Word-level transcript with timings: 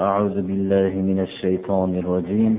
أعوذ 0.00 0.42
بالله 0.46 0.92
من 1.02 1.18
الشيطان 1.20 1.98
الرجيم. 1.98 2.54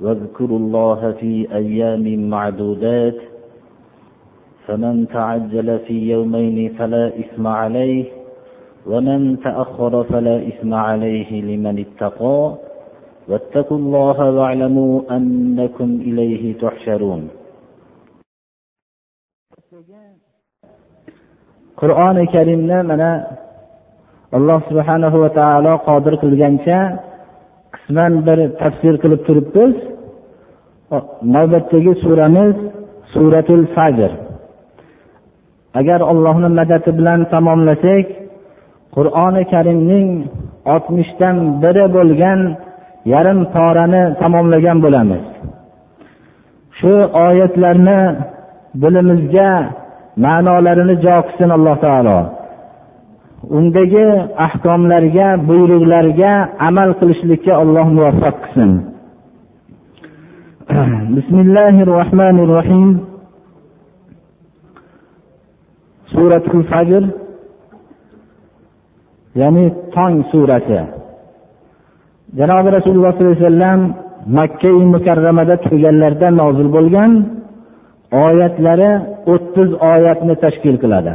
واذكروا 0.00 0.58
الله 0.58 1.12
في 1.12 1.54
أيام 1.54 2.30
معدودات 2.30 3.18
فمن 4.66 5.08
تعجل 5.08 5.78
في 5.78 6.10
يومين 6.10 6.78
فلا 6.78 7.06
إثم 7.18 7.46
عليه 7.46 8.04
ومن 8.86 9.40
تأخر 9.42 10.04
فلا 10.04 10.36
إثم 10.48 10.74
عليه 10.74 11.30
لمن 11.42 11.78
اتقى. 11.78 12.54
واتقوا 13.28 13.78
الله 13.78 14.30
واعلموا 14.30 15.16
أنكم 15.16 15.90
إليه 16.06 16.58
تحشرون. 16.58 17.30
qur'oni 21.82 22.30
karimni 22.30 22.78
mana 22.86 23.41
alloh 24.36 24.60
subhanahu 24.68 25.16
va 25.22 25.30
taolo 25.38 25.72
qodir 25.88 26.14
qilgancha 26.22 26.78
qisman 27.74 28.12
bir 28.26 28.38
tafsir 28.60 28.94
qilib 29.02 29.20
turibmiz. 29.26 29.74
Navbatdagi 31.34 31.92
suramiz 32.04 32.56
suratul 33.12 33.64
fajr. 33.74 34.10
Agar 35.80 36.00
allohni 36.12 36.48
madadi 36.58 36.90
bilan 36.98 37.20
tamomlasak 37.32 38.06
qur'oni 38.96 39.42
karimning 39.52 40.08
oltmishdan 40.72 41.36
biri 41.62 41.84
bo'lgan 41.96 42.40
yarim 43.12 43.40
porani 43.54 44.02
tamomlagan 44.20 44.78
bo'lamiz. 44.84 45.24
Shu 46.78 46.94
oyatlarni 47.26 48.00
dilimizga 48.82 49.50
ma'nolarini 50.24 50.94
jo 51.04 51.16
qilsin 51.26 51.50
alloh 51.56 51.76
taolo. 51.86 52.18
Undagi 53.50 54.06
ahkomlarga 54.46 55.28
buyruqlarga 55.48 56.32
amal 56.68 56.90
qilishlikka 57.00 57.52
alloh 57.62 57.86
muvaffaq 57.96 58.36
qilsin. 58.44 58.70
Bismillahi 61.16 61.80
rohmanir 61.94 62.48
rohim 62.58 62.88
suratul 66.12 66.64
fajr. 66.70 67.02
Ya'ni 69.40 69.64
tong 69.94 70.16
surasi. 70.30 70.80
Janobi 72.38 72.68
rasululloh 72.78 73.12
sollallohu 73.12 73.32
alayhi 73.32 73.46
vasallam 73.48 73.80
makkai 74.38 74.76
mukarramada 74.94 75.56
turganlarida 75.64 76.28
nozil 76.40 76.68
bo'lgan 76.76 77.10
oyatlari 78.26 78.90
o'ttiz 79.32 79.68
oyatni 79.92 80.34
tashkil 80.44 80.76
qiladi. 80.82 81.14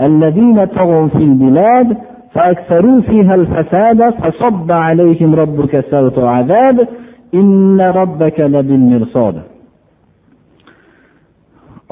الذين 0.00 0.64
طغوا 0.64 1.06
في 1.08 1.16
البلاد 1.16 1.96
فأكثروا 2.34 3.00
فيها 3.00 3.34
الفساد 3.34 4.10
فصب 4.10 4.72
عليهم 4.72 5.34
ربك 5.34 5.84
سوط 5.90 6.18
عذاب 6.18 6.88
إن 7.34 7.80
ربك 7.80 8.40
لبالمرصاد 8.40 9.36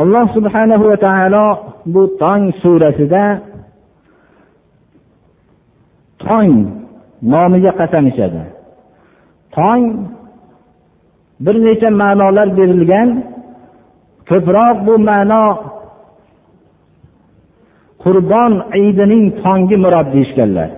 alloh 0.01 0.25
subhanahu 0.33 0.85
va 0.91 0.97
taolo 0.97 1.47
bu 1.93 2.03
tong 2.17 2.45
surasida 2.63 3.25
tong 6.25 6.53
nomiga 7.33 7.73
qasam 7.81 8.09
ichadi 8.11 8.45
tong 9.57 9.83
bir 11.45 11.57
necha 11.67 11.89
ma'nolar 12.01 12.49
berilgan 12.59 13.09
ko'proq 14.31 14.77
bu 14.87 14.95
ma'no 15.09 15.45
qurbon 18.06 18.54
idining 18.88 19.26
tongi 19.44 19.76
murod 19.84 20.08
deyishganlar. 20.14 20.70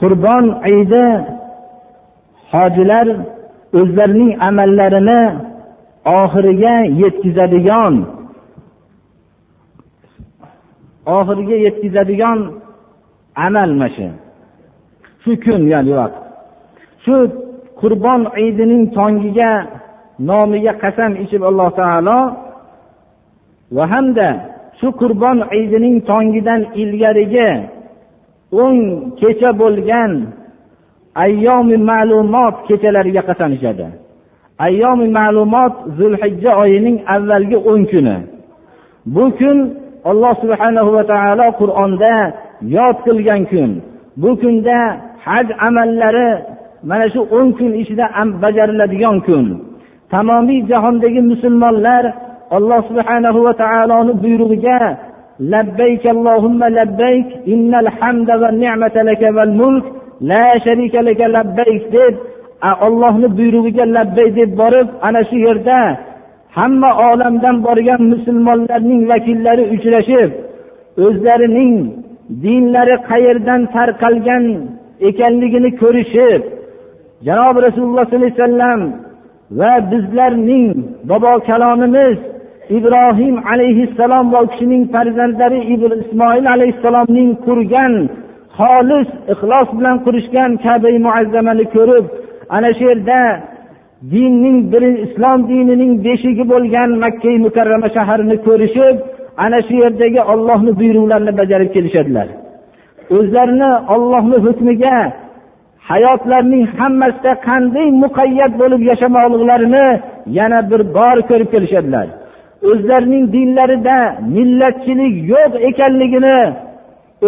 Qurbon 0.00 0.44
idi 0.78 1.04
hojilar 2.52 3.06
o'zlarining 3.80 4.32
amallarini 4.48 5.20
oxiriga 6.20 6.74
yetkazadigan 7.02 7.94
oxiriga 11.16 11.56
yetkazadigan 11.66 12.38
amal 13.46 13.70
mana 13.80 13.88
shu 13.96 14.06
shu 15.22 15.32
kun 15.44 15.62
ya'ni 15.72 15.92
vaqt. 16.00 16.16
Shu 17.04 17.16
qurbon 17.80 18.20
idining 18.46 18.84
tongiga 18.96 19.52
nomiga 20.28 20.72
qasam 20.82 21.12
ichib 21.22 21.42
alloh 21.50 21.68
taolo 21.80 22.18
va 23.76 23.84
hamda 23.92 24.28
shu 24.78 24.88
qurbon 25.00 25.38
idining 25.60 25.96
tongidan 26.10 26.62
ilgarigi 26.82 27.50
o'n 28.62 28.78
kecha 29.20 29.50
bo'lgan 29.62 30.12
ayyomi 31.24 31.76
ma'lumot 31.90 32.54
kechalariga 32.68 33.22
qasam 33.28 33.50
ichadi 33.58 33.86
ayyomi 34.58 35.06
ma'lumot 35.18 35.74
zulhijja 35.98 36.52
oyining 36.62 36.96
avvalgi 37.14 37.58
o'n 37.70 37.82
kuni. 37.90 38.16
Bu 39.14 39.24
kun 39.38 39.58
alloh 40.10 40.34
subhanahu 40.42 40.90
va 40.96 41.02
taolo 41.12 41.46
qur'onda 41.60 42.14
yod 42.76 42.96
qilgan 43.06 43.42
kun. 43.50 43.70
Bu 44.22 44.30
kunda 44.40 44.78
haj 45.26 45.46
amallari 45.66 46.30
mana 46.88 47.06
shu 47.14 47.20
o'n 47.38 47.48
kun 47.58 47.72
ichida 47.82 48.06
bajariladigan 48.42 49.16
kun. 49.26 49.46
Tamomiy 50.12 50.60
jahondagi 50.70 51.20
musulmonlar 51.30 52.04
alloh 52.58 52.80
subhanahu 52.90 53.38
va 53.46 53.52
taoloni 53.62 54.12
buyrug'iga 54.22 54.78
labbayk 55.52 56.04
allohumma 56.14 56.66
labbayk 56.78 57.28
innal 57.54 57.88
hamda 57.98 58.34
va 58.42 58.48
ni'mata 58.62 59.06
laka 59.08 59.28
val 59.36 59.52
mulk 59.60 59.84
la 60.30 60.44
sharika 60.64 60.98
laka 61.08 61.26
labbayk 61.36 61.82
deb 61.96 62.14
ollohni 62.86 63.28
buyrug'iga 63.38 63.84
labbay 63.96 64.28
deb 64.38 64.50
borib 64.60 64.88
ana 65.06 65.20
shu 65.28 65.36
yerda 65.46 65.80
hamma 66.56 66.90
olamdan 67.10 67.56
borgan 67.66 68.00
musulmonlarning 68.12 69.02
vakillari 69.10 69.64
uchrashib 69.74 70.30
o'zlarining 71.06 71.74
dinlari 72.44 72.96
qayerdan 73.10 73.60
tarqalgan 73.74 74.44
ekanligini 75.08 75.70
ko'rishib 75.82 76.42
janobi 77.26 77.58
rasululloh 77.66 78.04
sollallohu 78.06 78.28
alayhi 78.28 78.40
vasallam 78.42 78.80
va 79.58 79.72
bizlarning 79.90 80.66
bobo 81.10 81.32
kalomimiz 81.48 82.18
ibrohim 82.78 83.34
alayhissalom 83.52 84.32
va 84.32 84.38
u 84.44 84.46
kishining 84.52 84.82
farzandlari 84.94 85.58
ismoil 86.04 86.44
alayhissalomning 86.54 87.30
qurgan 87.46 87.94
xolis 88.58 89.08
ixlos 89.32 89.68
bilan 89.78 89.96
qurishgan 90.06 90.50
kabai 90.64 90.96
muazzamani 91.06 91.64
ko'rib 91.76 92.04
ana 92.56 92.70
shu 92.76 92.84
yerda 92.90 93.20
dinning 94.12 94.58
bir 94.72 94.82
islom 95.06 95.38
dinining 95.50 95.92
beshigi 96.06 96.44
bo'lgan 96.52 96.90
makkai 97.04 97.36
mukarrama 97.46 97.88
shaharini 97.96 98.36
ko'rishib 98.46 98.96
ana 99.44 99.58
shu 99.66 99.74
yerdagi 99.84 100.20
ollohni 100.32 100.72
buyruqlarini 100.80 101.32
bajarib 101.40 101.70
kelishadilar. 101.76 102.28
O'zlarini 103.16 103.70
ollohni 103.94 104.38
hukmiga 104.46 104.96
hayotlarining 105.90 106.64
hammasida 106.78 107.32
qanday 107.48 107.88
muqayyat 108.04 108.52
bo'lib 108.60 108.82
yashamoqliklarini 108.90 109.86
yana 110.38 110.58
bir 110.70 110.80
bor 110.96 111.16
ko'rib 111.30 111.48
kelishadilar. 111.54 112.06
O'zlarining 112.70 113.24
dinlarida 113.36 113.98
millatchilik 114.36 115.14
yo'q 115.32 115.52
ekanligini 115.68 116.38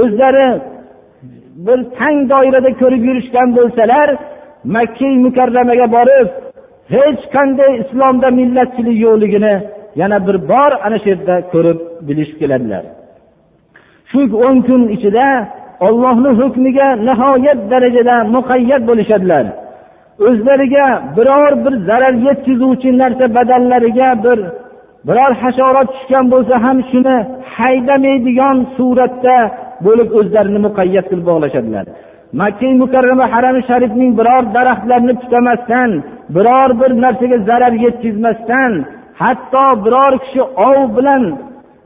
o'zlari 0.00 0.49
bir 1.67 1.79
tang 1.99 2.19
doirada 2.33 2.71
ko'rib 2.81 3.03
yurishgan 3.09 3.49
bo'lsalar 3.59 4.09
makka 4.77 5.09
mukarramaga 5.25 5.87
borib 5.97 6.29
hech 6.94 7.21
qanday 7.35 7.73
islomda 7.83 8.29
millatchilik 8.41 8.97
yo'qligini 9.06 9.55
yana 10.00 10.19
bir 10.27 10.37
bor 10.50 10.73
ana 10.87 10.97
shu 11.03 11.09
yerda 11.12 11.35
ko'rib 11.53 11.79
bilishib 12.06 12.37
keladilar. 12.41 12.85
Shu 14.11 14.21
o'n 14.47 14.56
kun 14.69 14.82
ichida 14.97 15.27
ollohni 15.87 16.31
hukmiga 16.41 16.89
nihoyat 17.09 17.61
darajada 17.71 18.17
muqayyat 18.35 18.82
bo'lishadilar. 18.89 19.44
O'zlariga 20.29 20.87
biror 21.17 21.53
bir 21.65 21.75
zarar 21.89 22.15
yetkazuvchi 22.27 22.91
narsa 23.00 23.25
badallariga 23.37 24.09
bir 24.25 24.39
biror 25.08 25.32
hasharot 25.43 25.88
tushgan 25.94 26.25
bo'lsa 26.32 26.55
ham 26.64 26.79
shuni 26.91 27.17
haydamaydigan 27.56 28.56
suratda 28.76 29.37
bo'lib 29.87 30.08
o'zlarini 30.19 30.61
muqayyat 30.67 31.06
qilib 31.11 31.26
bog'lashadilar. 31.31 31.87
Makka 32.41 32.69
mukarrama 32.82 33.26
harami 33.35 33.62
sharifning 33.69 34.12
biror 34.20 34.43
daraxtlarni 34.56 35.14
tutamasdan 35.23 35.91
biror 36.37 36.70
bir 36.81 36.91
narsaga 37.05 37.38
zarar 37.49 37.75
yetkazmasdan 37.85 38.73
hatto 39.23 39.67
biror 39.85 40.12
kishi 40.25 40.43
ov 40.69 40.79
bilan 40.97 41.23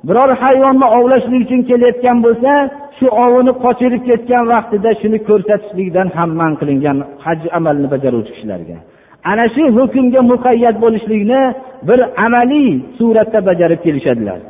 biror 0.09 0.31
hayvonni 0.43 0.87
ovlashlik 0.99 1.41
uchun 1.47 1.61
kelayotgan 1.69 2.19
bo'lsa 2.27 2.53
shu 2.99 3.07
ovini 3.25 3.53
qochirib 3.65 4.03
ketgan 4.09 4.45
vaqtida 4.53 4.91
shuni 5.01 5.19
ko'rsatishlikdan 5.29 6.09
ham 6.17 6.31
man 6.41 6.53
qilingan 6.61 6.97
haj 7.25 7.41
amalni 7.59 7.87
bajaruvchi 7.95 8.33
kishilarga. 8.37 8.77
Ana 9.25 9.45
shu 9.55 9.65
hukmga 9.77 10.21
muqayyat 10.33 10.77
bo'lishlikni 10.85 11.43
bir 11.89 12.01
amaliy 12.27 12.71
suratda 12.99 13.39
bajarib 13.49 13.81
kelishadilar. 13.85 14.41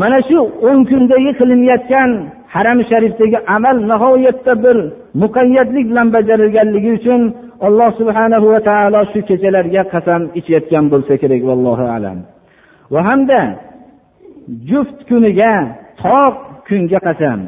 Mana 0.00 0.18
shu 0.28 0.38
o'n 0.68 0.78
kundagi 0.90 1.30
qilinayotgan 1.40 2.10
haram 2.54 2.78
sharifdagi 2.90 3.38
amal 3.56 3.76
nihoyatda 3.90 4.52
bir 4.64 4.76
muqayyatlik 5.22 5.84
bilan 5.90 6.08
bajarilganligi 6.16 6.90
uchun 6.98 7.20
alloh 7.66 7.90
subhanahu 8.00 8.46
va 8.52 8.60
taolo 8.68 9.00
shu 9.12 9.20
kechalarga 9.28 9.82
qasam 9.92 10.22
ichayotgan 10.38 10.84
bo'lsa 10.92 11.14
kerak 11.22 11.42
vallohu 11.50 11.84
alam. 11.96 12.18
Va 12.94 13.00
hamda 13.08 13.40
juft 14.68 14.98
kuniga 15.08 15.52
toq 16.02 16.34
kunga 16.68 16.98
qasam 17.06 17.38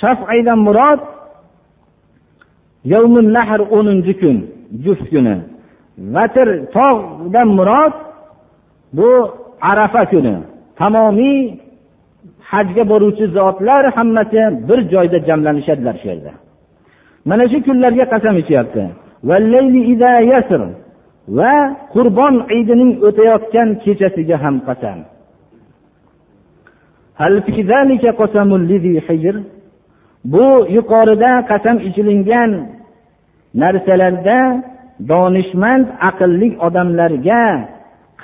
shafaydan 0.00 0.58
murod 0.66 1.00
yavmun 2.92 3.26
nahr 3.36 3.60
o'ninchi 3.76 4.14
kun. 4.20 4.38
Juft 4.84 5.06
kuni. 5.12 5.36
Vatr 6.14 6.48
tog'dan 6.76 7.48
murod 7.58 7.94
bu 8.96 9.10
arafa 9.70 10.02
kuni. 10.12 10.34
Tamomiy 10.78 11.38
hajga 12.50 12.84
boruvchi 12.90 13.26
zotlar 13.36 13.84
hammasi 13.96 14.40
bir 14.68 14.78
joyda 14.92 15.18
jamlanishadilar 15.28 15.94
shu 16.00 16.06
yerda. 16.12 16.32
Mana 17.28 17.44
shu 17.50 17.58
kunlarga 17.66 18.04
qasam 18.12 18.34
ichyapti. 18.42 18.84
Va 21.38 21.54
qurbon 21.94 22.34
idining 22.58 22.92
o'tayotgan 23.06 23.68
kechasiga 23.84 24.36
ham 24.44 24.56
qasam. 24.68 24.98
Bu 30.32 30.46
yuqorida 30.76 31.32
qasam 31.50 31.76
ichilingan 31.88 32.50
narsalarda 33.62 34.38
donishmand 35.10 35.86
aqlli 36.08 36.48
odamlarga 36.66 37.42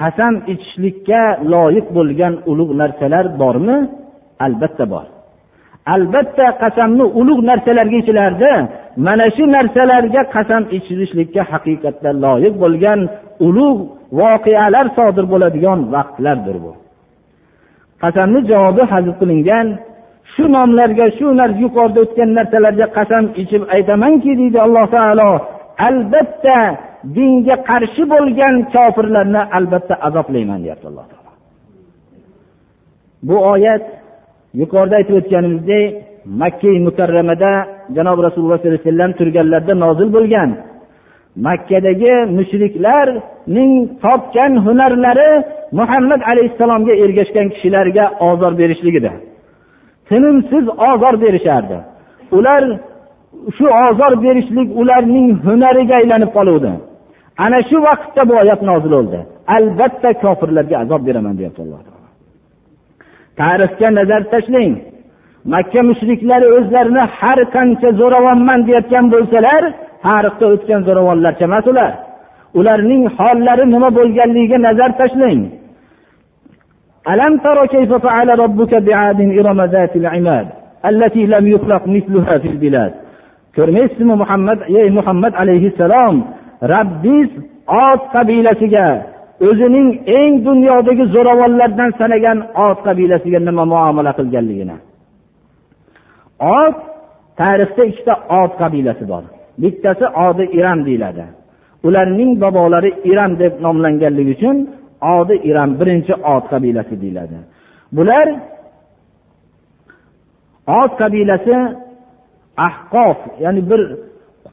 qasam 0.01 0.35
ichishlikka 0.53 1.23
loyiq 1.53 1.87
bo'lgan 1.97 2.35
ulug' 2.51 2.73
narsalar 2.81 3.25
bormi? 3.41 3.79
Albatta 4.47 4.85
bor. 4.93 5.07
Albatta 5.95 6.47
qasamni 6.63 7.05
ulug' 7.21 7.43
narsalarga 7.51 7.97
ichilardi. 8.03 8.53
Mana 9.07 9.27
shu 9.37 9.45
narsalarga 9.57 10.23
qasam 10.35 10.63
ichilishlikka 10.77 11.43
haqiqatda 11.53 12.11
loyiq 12.25 12.55
bo'lgan 12.63 13.01
ulug' 13.47 13.81
voqealar 14.19 14.87
sodir 14.97 15.25
bo'ladigan 15.33 15.79
vaqtlardir 15.95 16.57
bu. 16.65 16.73
Qasamni 18.03 18.41
javobi 18.51 18.83
hazil 18.93 19.15
qilingan 19.21 19.67
shu 20.35 20.45
nomlarga 20.57 21.07
shu 21.19 21.27
yuqorida 21.65 22.01
o'tgan 22.05 22.31
narsalarga 22.39 22.87
qasam 22.97 23.25
ichib 23.43 23.63
aytamanki 23.77 24.33
deydi 24.41 24.59
alloh 24.67 24.87
taolo 24.97 25.31
albatta 25.89 26.59
dinga 27.17 27.57
qarshi 27.69 28.03
bo'lgan 28.13 28.55
kofirlarni 28.75 29.43
albatta 29.57 29.95
azoblayman 30.07 30.61
deyapti 30.65 30.87
alloh 30.91 31.07
taolo. 31.13 31.31
Bu 33.29 33.37
oyat 33.53 33.85
yuqorida 34.61 34.95
aytib 35.01 35.15
o'tganimizdek 35.21 35.85
makka 36.43 36.71
mukarramada 36.87 37.53
janob 37.97 38.19
rasululloh 38.27 38.59
sollallohu 38.59 38.79
alayhi 38.79 38.89
vasallam 38.89 39.13
turganlarida 39.19 39.75
nozil 39.85 40.09
bo'lgan 40.17 40.51
makkadagi 41.47 42.15
mushriklarning 42.39 43.73
topgan 44.05 44.53
hunarlari 44.67 45.31
muhammad 45.79 46.21
alayhissalomga 46.31 46.95
ergashgan 47.05 47.47
kishilarga 47.55 48.05
ozor 48.31 48.53
berishligida. 48.61 49.13
Tinimsiz 50.09 50.65
ozor 50.91 51.15
berishardi. 51.23 51.79
Ular 52.37 52.63
shu 53.57 53.67
ozor 53.87 54.13
berishlik 54.25 54.69
ularning 54.81 55.29
hunariga 55.45 55.95
aylanib 56.01 56.31
qoluvdi. 56.37 56.73
Ana 57.45 57.59
shu 57.69 57.77
vaqtda 57.89 58.23
bu 58.29 58.35
oyat 58.43 58.61
nozil 58.71 58.91
bo'ldi. 58.97 59.19
Albatta 59.57 60.11
kofirlarga 60.23 60.77
azob 60.83 61.03
beraman 61.09 61.35
deyapti 61.39 61.61
alloh 61.65 61.81
taolo. 61.87 62.09
Tarixga 63.41 63.89
nazar 63.99 64.23
tashlang. 64.33 64.75
Makka 65.53 65.81
mushriklari 65.91 66.47
o'zlarini 66.57 67.05
har 67.19 67.39
qancha 67.55 67.89
zo'ravonman 68.01 68.61
deyotgan 68.69 69.07
bo'lsalar 69.15 69.63
tarixda 70.07 70.45
o'tgan 70.55 70.81
zo'ravonlarcha 70.87 71.45
emas 71.51 71.67
ular. 71.73 71.93
Ularning 72.59 73.03
hollari 73.19 73.65
nima 73.75 73.89
bo'lganligiga 73.99 74.59
nazar 74.69 74.91
tashlang. 75.01 75.41
ألم 77.10 77.38
تر 77.38 77.66
كيف 77.66 77.94
فعل 77.94 78.40
ربك 78.40 78.76
بعاد 78.76 79.20
إرم 79.22 79.62
ذات 79.62 79.96
العماد 79.96 80.48
التي 80.86 81.26
لم 81.26 81.48
يخلق 81.48 81.88
مثلها 81.88 82.38
في 82.38 82.48
البلاد 82.48 82.94
ko'rmaysizmi 83.58 84.16
muhammad 84.24 84.60
ey 84.82 84.90
muhammad 84.98 85.34
alayhissalom 85.42 86.16
rabbiz 86.74 87.30
ot 87.86 88.02
qabilasiga 88.16 88.88
o'zining 89.48 89.88
eng 90.20 90.34
dunyodagi 90.48 91.06
zo'ravonlardan 91.16 91.92
sanagan 92.00 92.38
ot 92.68 92.78
qabilasiga 92.88 93.40
nima 93.48 93.64
muomala 93.74 94.12
qilganligini 94.20 94.78
ot 96.62 96.78
tarixda 97.40 97.84
ikkita 97.92 98.14
ot 98.42 98.52
qabilasi 98.62 99.04
bor 99.12 99.24
bittasi 99.62 100.06
odi 100.28 100.46
iram 100.60 100.80
deyiladi 100.88 101.26
ularning 101.88 102.32
bobolari 102.44 102.92
iram 103.12 103.32
deb 103.42 103.54
nomlanganligi 103.66 104.34
uchun 104.38 104.58
odi 105.17 105.35
iram 105.49 105.71
birinchi 105.81 106.15
ot 106.35 106.45
qabilasi 106.53 106.95
deyiladi. 107.03 107.39
Bular 107.97 108.27
ot 110.81 110.93
qabilasi 111.03 111.57
ahqof 112.69 113.19
ya'ni 113.45 113.63
bir 113.71 113.81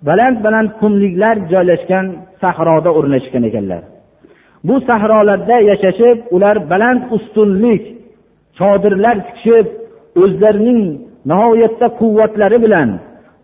baland 0.08 0.38
baland 0.46 0.70
qumliklar 0.82 1.36
joylashgan 1.52 2.06
sahroda 2.42 2.90
o'rnashgan 2.98 3.44
ekanlar. 3.50 3.82
Bu 4.68 4.76
sahrolarda 4.90 5.58
yashashib 5.72 6.18
ular 6.36 6.56
baland 6.72 7.02
ustunlik 7.16 7.84
chodirlar 8.60 9.16
tikishib 9.28 9.68
o'zlarining 10.24 10.82
nihoyatda 11.30 11.88
quvvatlari 12.00 12.58
bilan 12.66 12.90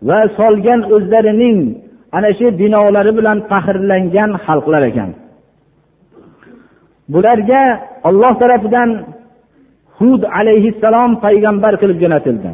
va 0.08 0.20
solgan 0.38 0.80
o'zlarining 0.94 1.58
ana 2.16 2.30
shu 2.38 2.46
binolari 2.60 3.12
bilan 3.18 3.38
faxrlangan 3.50 4.30
xalqlar 4.46 4.82
ekan. 4.90 5.10
bularga 7.13 7.61
olloh 8.09 8.33
tarafidan 8.41 8.89
hud 9.97 10.21
alayhissalom 10.39 11.11
payg'ambar 11.25 11.73
qilib 11.81 11.97
jo'natildi 12.03 12.51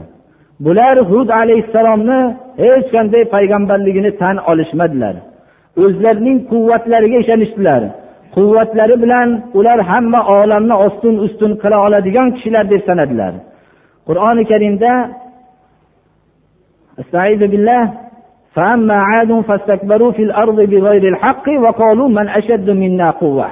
bular 0.66 0.96
hud 1.12 1.30
alayhissalomni 1.42 2.20
hech 2.64 2.88
qanday 2.96 3.24
payg'ambarligini 3.36 4.12
tan 4.22 4.36
olishmadilar 4.52 5.16
o'zlarining 5.84 6.38
quvvatlariga 6.52 7.18
ishonishdilar 7.24 7.82
quvvatlari 8.36 8.96
bilan 9.04 9.30
ular 9.60 9.80
hamma 9.90 10.20
olamni 10.40 10.76
ostin 10.86 11.16
ustun 11.26 11.52
qila 11.62 11.78
oladigan 11.86 12.28
kishilar 12.36 12.66
deb 12.74 12.82
sanadilar 12.90 13.34
qur'oni 14.08 14.44
karimda 14.52 14.94
استعيذ 17.04 17.42
بالله 17.52 17.84
فأما 18.56 18.98
عاد 19.10 19.32
فاستكبروا 19.48 20.12
في 20.12 20.24
الأرض 20.24 20.62
بغير 20.62 21.04
الحق 21.14 21.46
وقالوا 21.64 22.10
من 22.18 22.30
أشد 22.40 22.68
منا 22.70 23.08
قوة 23.12 23.50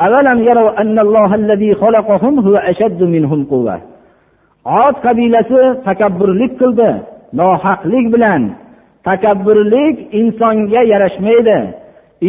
أولم 0.00 0.38
يروا 0.48 0.80
أن 0.80 0.98
الله 0.98 1.34
الذي 1.34 1.74
خلقهم 1.74 2.40
هو 2.40 2.56
أشد 2.56 3.02
منهم 3.02 3.44
قوة 3.44 3.80
ot 4.66 4.96
qabilasi 5.06 5.62
takabburlik 5.86 6.52
qildi 6.60 6.90
nohaqlik 7.38 8.06
bilan 8.14 8.42
takabburlik 9.08 9.96
insonga 10.20 10.82
yarashmaydi 10.92 11.58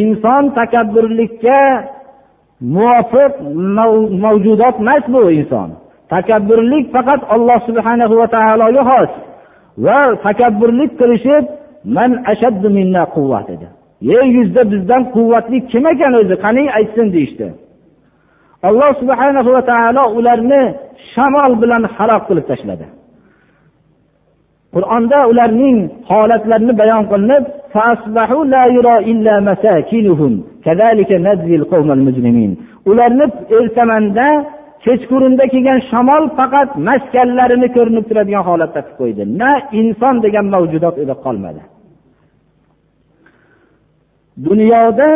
inson 0.01 0.43
takabburlikka 0.60 1.60
muvofiq 2.75 3.34
mavjudot 4.24 4.75
emas 4.84 5.03
bu 5.13 5.22
inson 5.39 5.69
takabburlik 6.13 6.86
faqat 6.96 7.22
alloh 7.36 7.60
subhana 7.67 8.05
va 8.19 8.27
taologa 8.36 8.84
xos 8.89 9.12
va 9.86 10.00
takabburlik 10.27 10.91
qilishib 11.00 11.43
man 11.96 12.12
ashaddu 12.31 12.67
minna 12.77 13.03
quvva 13.15 13.39
dedi 13.50 13.67
yer 14.10 14.25
yuzida 14.36 14.63
bizdan 14.72 15.03
quvvatli 15.15 15.57
kim 15.72 15.84
ekan 15.93 16.13
o'zi 16.22 16.36
qani 16.43 16.63
aytsin 16.77 17.07
deyishdi 17.15 17.48
Alloh 18.69 18.90
subhana 19.00 19.40
va 19.57 19.62
taolo 19.71 20.02
ularni 20.19 20.62
shamol 21.12 21.52
bilan 21.62 21.83
halok 21.97 22.23
qilib 22.28 22.47
tashladi. 22.50 22.87
Qur'onda 24.75 25.19
ularning 25.31 25.78
holatlarini 26.11 26.75
bayon 26.81 27.02
qilinib 27.12 27.45
ularni 32.90 33.26
ertamanda 33.59 34.28
kechqurunda 34.85 35.45
kelgan 35.52 35.78
shamol 35.90 36.25
faqat 36.38 36.71
maskanlarini 36.88 37.69
ko'rinib 37.76 38.04
turadigan 38.09 38.45
holatda 38.49 38.81
qilib 38.85 38.99
qo'ydi. 39.00 39.23
Na 39.40 39.50
inson 39.81 40.14
degan 40.25 40.47
mavjudot 40.54 40.97
edi 41.02 41.14
qolmadi. 41.25 41.62
Dunyoda 44.47 45.11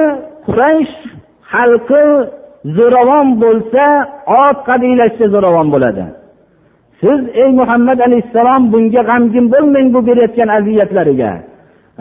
quraysh 0.47 0.95
xalqi 1.53 2.05
zo'ravon 2.77 3.29
bo'lsa 3.43 3.85
ot 4.45 4.59
qabilasi 4.69 5.25
zo'ravon 5.35 5.69
bo'ladi. 5.75 6.05
Siz 7.01 7.21
ey 7.43 7.51
muhammad 7.61 7.99
alayhissalom 8.07 8.63
bunga 8.73 9.03
g'amgin 9.09 9.47
bo'lmang 9.55 9.89
bu 9.95 10.01
berayotgan 10.09 10.49
aziyatlariga. 10.59 11.33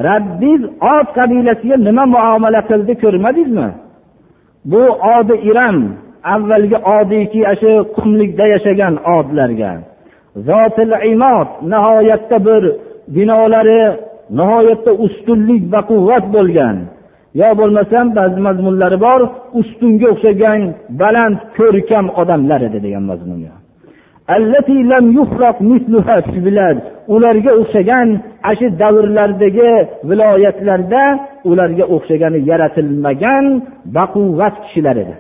Rabbiz 0.08 0.62
ot 0.96 1.08
qabilasiga 1.18 1.76
nima 1.88 2.04
muomala 2.16 2.62
qildi 2.70 2.94
ko'rmadingizmi 3.04 3.70
bu 4.72 4.84
odi 5.18 5.36
iram 5.50 5.78
avvalgi 6.36 6.78
odiyki 6.98 7.42
shu 7.62 7.72
qumlikda 7.96 8.46
yashagan 8.54 8.96
odlarga 9.18 9.72
zotil 10.48 10.94
imod 11.14 11.50
nihoyatda 11.72 12.38
bir 12.48 12.64
binolari 13.16 13.82
nihoyatda 14.40 14.92
ustunlik 15.06 15.64
va 15.74 15.82
quvvat 15.92 16.26
bo'lgan. 16.36 16.78
Yo 17.42 17.50
bo'lmasam 17.60 18.06
ba'zi 18.18 18.40
mazmunlari 18.48 18.98
bor 19.06 19.22
ustunga 19.60 20.08
o'xshagan 20.14 20.62
baland 21.02 21.38
ko'rkam 21.58 22.06
odamlar 22.22 22.62
edi 22.68 22.80
degan 22.86 23.04
mazmun 23.12 23.40
ularga 27.14 27.52
o'xshagan 27.62 28.08
ana 28.48 28.56
shu 28.60 28.68
davrlardagi 28.82 29.72
viloyatlarda 30.10 31.04
ularga 31.50 31.86
o'xshagani 31.96 32.40
yaratilmagan 32.50 33.46
baquvvat 33.98 34.56
kishilar 34.64 34.98
edi. 35.04 35.16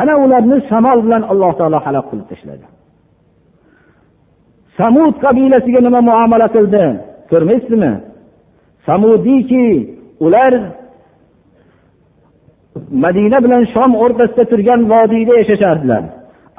Ana 0.00 0.14
ularni 0.24 0.58
shamol 0.70 0.98
bilan 1.06 1.22
alloh 1.32 1.52
taolo 1.58 1.78
halok 1.86 2.06
qilib 2.10 2.26
tashladi. 2.32 2.66
Samud 4.78 5.14
qabilasiga 5.24 5.80
nima 5.86 6.00
muomala 6.08 6.46
qildi? 6.56 6.84
Ko'rmaysizmi? 7.30 7.92
Samudiyki 8.90 9.96
ular 10.20 10.52
madina 13.04 13.38
bilan 13.44 13.64
shom 13.74 13.90
o'rtasida 14.04 14.44
turgan 14.50 14.80
vodiyda 14.92 15.32
yashashardilar. 15.40 16.02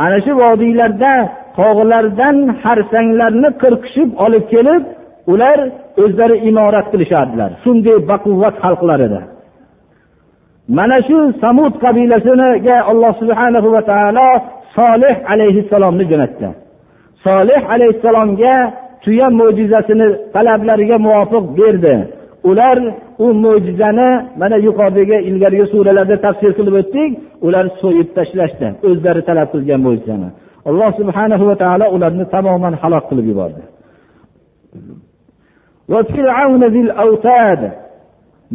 Ana 0.03 0.17
shu 0.25 0.31
vodiylarda 0.43 1.13
tog'lardan 1.59 2.35
harsanglarni 2.63 3.49
qirqishib 3.61 4.09
olib 4.25 4.45
kelib 4.53 4.83
ular 5.33 5.57
o'zlari 6.03 6.35
imorat 6.49 6.87
qilishardilar. 6.93 7.49
Shunday 7.63 7.97
baquvvat 8.11 8.55
xalqlar 8.63 8.99
edi 9.07 9.21
mana 10.77 10.97
shu 11.07 11.17
samud 11.43 11.73
qabilasiga 11.83 12.77
alloh 12.91 13.13
subhana 13.21 13.59
va 13.75 13.81
taolo 13.91 14.29
solih 14.77 15.15
alayhissalomni 15.33 16.05
jo'natdi. 16.11 16.49
Solih 17.25 17.61
alayhissalomga 17.73 18.55
tuya 19.03 19.27
mo'jizasini 19.39 20.07
talablariga 20.33 20.97
muvofiq 21.05 21.45
berdi. 21.59 21.95
Ular 22.49 22.77
u 23.25 23.27
mo'jizani 23.43 24.09
mana 24.41 24.57
yuqoridagi 24.67 25.17
ilgarigi 25.29 25.65
suralarda 25.73 26.15
tafsir 26.25 26.51
qilib 26.57 26.75
o'tdik. 26.81 27.11
Ular 27.47 27.65
so'yib 27.81 28.09
tashlashdi 28.17 28.67
o'zlari 28.89 29.21
talab 29.29 29.47
qilgan 29.53 29.79
mo'jizani. 29.87 30.29
Alloh 30.69 30.89
subhana 30.99 31.35
va 31.49 31.55
taolo 31.63 31.85
ularni 31.95 32.25
tamoman 32.35 32.73
halok 32.81 33.03
qilib 33.09 33.25
yubordi. 33.31 33.63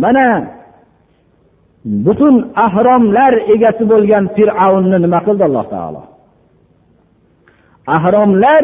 Mana 0.05 0.27
butun 2.07 2.35
ahromlar 2.67 3.33
egasi 3.55 3.85
bo'lgan 3.93 4.25
fir'avnni 4.37 4.99
nima 5.05 5.19
qildi 5.27 5.43
alloh 5.49 5.67
taolo? 5.75 6.03
Ahromlar 7.97 8.63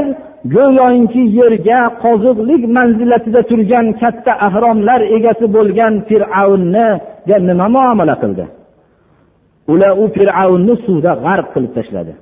go'yoki 0.54 1.22
yerga 1.38 1.80
qoziqlik 2.04 2.62
manzilatida 2.76 3.40
turgan 3.50 3.86
katta 4.00 4.32
ahromlar 4.46 5.00
egasi 5.16 5.46
bo'lgan 5.56 5.94
fir'avnniga 6.08 7.36
nima 7.48 7.66
muomala 7.76 8.14
qildi? 8.22 8.44
Ular 9.72 9.92
u 10.02 10.04
fir'avnni 10.16 10.74
suvda 10.86 11.12
g'arq 11.24 11.46
qilib 11.54 11.72
tashladi. 11.78 12.12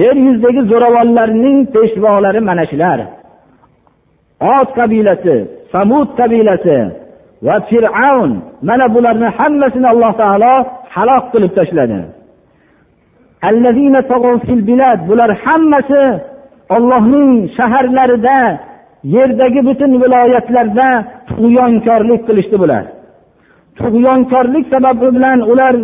Yer 0.00 0.16
yuzidagi 0.26 0.62
zo'ravonlarning 0.70 1.58
peshvolari 1.74 2.40
mana 2.48 2.64
shular. 2.70 2.98
Ot 4.56 4.68
qabilasi 4.78 5.36
samud 5.72 6.08
qabilasi 6.20 6.78
va 7.46 7.56
fir'avn 7.70 8.32
mana 8.68 8.86
bularni 8.94 9.28
hammasini 9.38 9.88
alloh 9.92 10.12
taolo 10.22 10.54
halok 10.94 11.24
qilib 11.32 11.52
tashladi. 11.58 11.98
Bular 15.08 15.30
hammasi 15.44 16.02
ollohning 16.76 17.30
shaharlarida 17.56 18.38
yerdagi 19.14 19.60
butun 19.68 19.92
viloyatlarda 20.02 20.88
tug'yonkorlik 21.28 22.22
qilishdi 22.28 22.56
bular. 22.62 22.84
Tug'yonkorlik 23.80 24.64
sababi 24.74 25.08
bilan 25.16 25.38
ular 25.52 25.74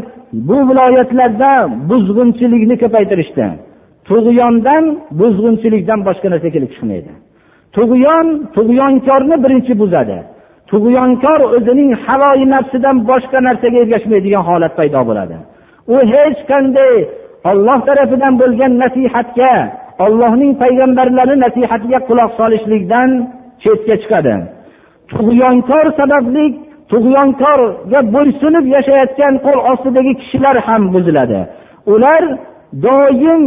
bu 0.48 0.58
viloyatlarda 0.68 1.50
buzg'unchilikni 1.90 2.76
ko'paytirishdi. 2.82 3.46
Tug'yondan 4.08 4.84
buzg'unchilikdan 5.20 6.00
boshqa 6.08 6.28
narsa 6.32 6.48
kelib 6.54 6.70
chiqmaydi. 6.74 7.12
Tug'yon 7.76 8.26
tug'yonkorni 8.56 9.36
birinchi 9.44 9.72
buzadi. 9.82 10.18
Tug'yonkor 10.70 11.40
o'zining 11.56 11.90
havoyi 12.06 12.46
nafsidan 12.54 12.96
boshqa 13.10 13.38
narsaga 13.46 13.78
ergashmaydigan 13.84 14.42
holat 14.48 14.72
paydo 14.78 15.00
bo'ladi. 15.08 15.36
U 15.94 15.96
hech 16.12 16.38
qanday 16.50 16.94
olloh 17.50 17.78
tarafidan 17.88 18.34
bo'lgan 18.42 18.72
nasihatga 18.82 19.52
ollohning 20.04 20.52
payg'ambarlari 20.62 21.34
nasihatiga 21.44 21.98
quloq 22.08 22.30
solishlikdan 22.40 23.08
chetga 23.62 23.94
chiqadi. 24.02 24.34
Tug'yonkor 25.12 25.86
sababli 26.00 26.44
tug'yonkorga 26.92 28.00
bo'ysunib 28.14 28.64
yashayotgan 28.76 29.34
qo'l 29.46 29.58
ostidagi 29.72 30.12
kishilar 30.20 30.56
ham 30.66 30.82
buziladi. 30.94 31.40
Ular 31.92 32.22
doim 32.86 33.42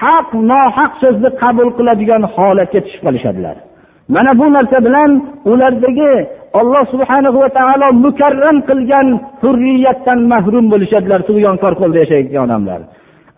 haq 0.00 0.28
nohaq 0.50 0.92
so'zni 1.02 1.30
qabul 1.42 1.68
qiladigan 1.78 2.22
holatga 2.34 2.80
tushib 2.84 3.02
qolishadilar. 3.06 3.56
Mana 4.14 4.32
bu 4.40 4.46
narsa 4.56 4.78
bilan 4.86 5.10
ulardagi 5.50 6.12
alloh 6.60 6.84
subhana 6.92 7.30
va 7.38 7.48
taolo 7.58 7.88
mukarram 8.04 8.56
qilgan 8.68 9.06
hurriyatdan 9.42 10.20
mahrum 10.32 10.64
bo'lishadilar 10.72 11.20
tug'yonkor 11.28 11.72
qo'lda 11.80 11.98
yashayotgan 12.04 12.42
odamlar. 12.46 12.80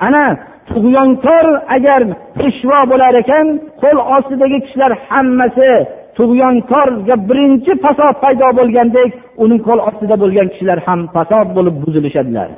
Ana 0.07 0.25
tug'yonkor 0.71 1.47
agar 1.77 2.01
peshvo 2.39 2.81
bo'lar 2.91 3.15
ekan 3.23 3.47
qo'l 3.83 3.99
ostidagi 4.17 4.59
kishilar 4.65 4.93
hammasi 5.09 5.71
tug'yonkorga 6.19 7.17
birinchi 7.29 7.73
fasod 7.85 8.15
paydo 8.23 8.49
bo'lgandek 8.59 9.11
uning 9.43 9.61
qo'l 9.67 9.81
ostida 9.89 10.17
bo'lgan 10.23 10.47
kishilar 10.53 10.79
ham 10.87 11.01
fasod 11.15 11.49
bo'lib 11.57 11.77
buzilishadilar. 11.85 12.49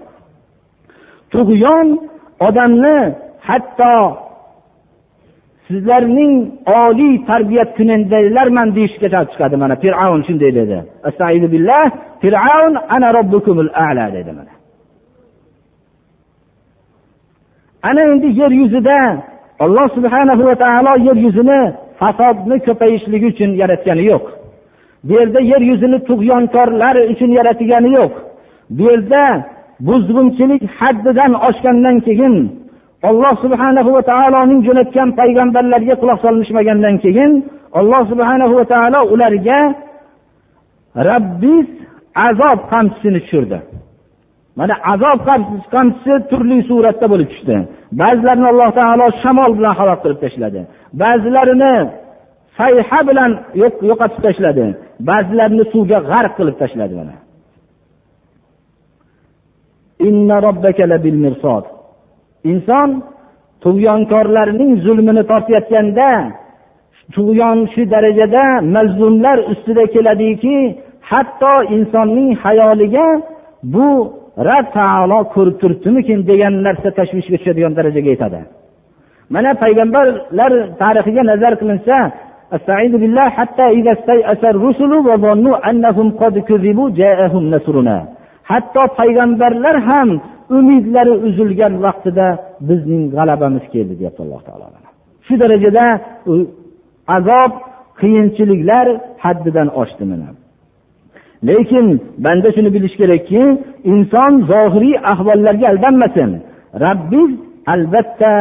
Tug'yon 1.35 1.87
odamni 2.49 2.99
hatto 3.49 3.95
sizlarning 5.69 6.33
oliy 6.83 7.15
tarbiyat 7.29 7.71
kunandalarman 7.79 8.69
deyishgacha 8.77 9.21
chiqadi 9.31 9.57
mana. 9.63 9.75
Fir'avn 9.83 10.21
shunday 10.29 10.53
dedi. 10.61 10.79
Fir'avn 12.23 12.75
ana 12.95 13.09
robbukumul 13.17 13.71
ala 13.87 14.07
dedi 14.17 14.33
mana. 14.39 14.53
Ana 17.89 18.03
endi 18.13 18.29
yer 18.41 18.53
yuzida 18.61 18.99
alloh 19.65 19.87
subhana 19.97 20.35
va 20.49 20.55
taolo 20.65 20.93
yer 21.07 21.17
yuzini 21.25 21.61
fasodni 22.01 22.57
ko'payishligi 22.67 23.27
uchun 23.33 23.51
yaratgani 23.63 24.05
yo'q. 24.13 24.25
Bu 25.07 25.13
yerda 25.21 25.41
yer 25.53 25.63
yuzini 25.71 25.99
tug'yonkorlar 26.09 26.97
uchun 27.13 27.31
yaratgani 27.39 27.91
yo'q. 27.99 28.13
Bu 28.77 28.83
yerda 28.91 29.23
buzg'unchilik 29.87 30.63
haddidan 30.79 31.33
oshgandan 31.49 31.97
keyin 32.07 32.35
alloh 33.09 33.35
subhana 33.45 33.81
va 33.95 34.03
taoloning 34.11 34.61
jo'natgan 34.67 35.09
payg'ambarlarga 35.21 35.95
quloq 36.01 36.19
solishmagandan 36.25 36.97
keyin 37.05 37.33
alloh 37.79 38.03
subhana 38.13 38.47
va 38.55 38.65
taolo 38.73 39.01
ularga 39.15 39.59
rabbiz 41.09 41.67
azob 42.29 42.59
qamchisini 42.73 43.21
tushirdi. 43.25 43.59
Mana 44.59 44.75
azob 44.93 45.19
qamchisi 45.75 46.15
turli 46.31 46.59
suratda 46.69 47.07
bo'lib 47.13 47.29
tushdi. 47.33 47.57
Ba'zilarini 48.01 48.47
alloh 48.53 48.71
taolo 48.79 49.07
shamol 49.23 49.53
bilan 49.59 49.75
halok 49.81 49.99
qilib 50.05 50.19
tashladi. 50.25 50.61
Ba'zilarini 51.03 51.75
sayha 52.59 53.01
bilan 53.09 53.31
yo'qotib 53.63 54.21
tashladi. 54.27 54.65
Ba'zilarini 55.09 55.65
suvga 55.73 55.99
g'arq 56.11 56.33
qilib 56.39 56.57
tashladi 56.63 56.95
mana. 57.01 57.15
Inson 62.53 62.89
tug'yonkorlarning 63.65 64.73
zulmini 64.85 65.23
tortayotganda 65.31 66.11
tug'yon 67.15 67.59
shu 67.73 67.83
darajada 67.95 68.45
mazlumlar 68.75 69.39
ustida 69.53 69.85
keladiki 69.95 70.57
hatto 71.11 71.55
insonning 71.77 72.31
hayoliga 72.43 73.07
bu 73.75 73.89
rab 74.49 74.67
taolo 74.79 75.19
ko'rib 75.35 75.57
turibdimikin 75.63 76.19
degan 76.31 76.55
narsa 76.67 76.89
tashvishga 76.99 77.37
tushadigan 77.41 77.73
darajaga 77.79 78.11
yetadi. 78.15 78.41
Mana 79.35 79.51
payg'ambarlar 79.63 80.53
tarixiga 80.83 81.23
nazar 81.31 81.53
qilinsa 81.61 81.97
hatto 88.51 88.83
payg'ambarlar 88.99 89.77
ham 89.89 90.09
umidlari 90.59 91.15
uzilgan 91.29 91.75
vaqtida 91.85 92.27
bizning 92.69 93.05
g'alabamiz 93.15 93.65
keldi 93.73 93.95
deyapti 94.01 94.21
alloh 94.25 94.41
taolo 94.49 94.67
shu 95.27 95.35
darajada 95.43 95.85
azob 97.17 97.53
qiyinchiliklar 98.01 98.87
haddidan 99.25 99.69
oshdi 99.83 100.05
mana. 100.11 100.29
Lekin 101.49 101.87
banda 102.25 102.49
shuni 102.55 102.71
bilish 102.75 102.97
kerakki 103.01 103.43
inson 103.93 104.33
zohiriy 104.53 104.97
ahvollarga 105.13 105.67
aldanmasin. 105.73 106.31
Rabbiz 106.85 107.31
albatta 107.75 108.33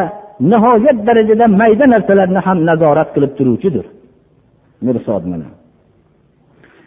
nihoyat 0.51 0.97
darajada 1.07 1.45
mayda 1.61 1.85
narsalarni 1.93 2.39
ham 2.47 2.57
nazorat 2.69 3.09
qilib 3.15 3.31
turuvchidir. 3.37 3.85
Mirsod 4.85 5.23
mana. 5.31 5.47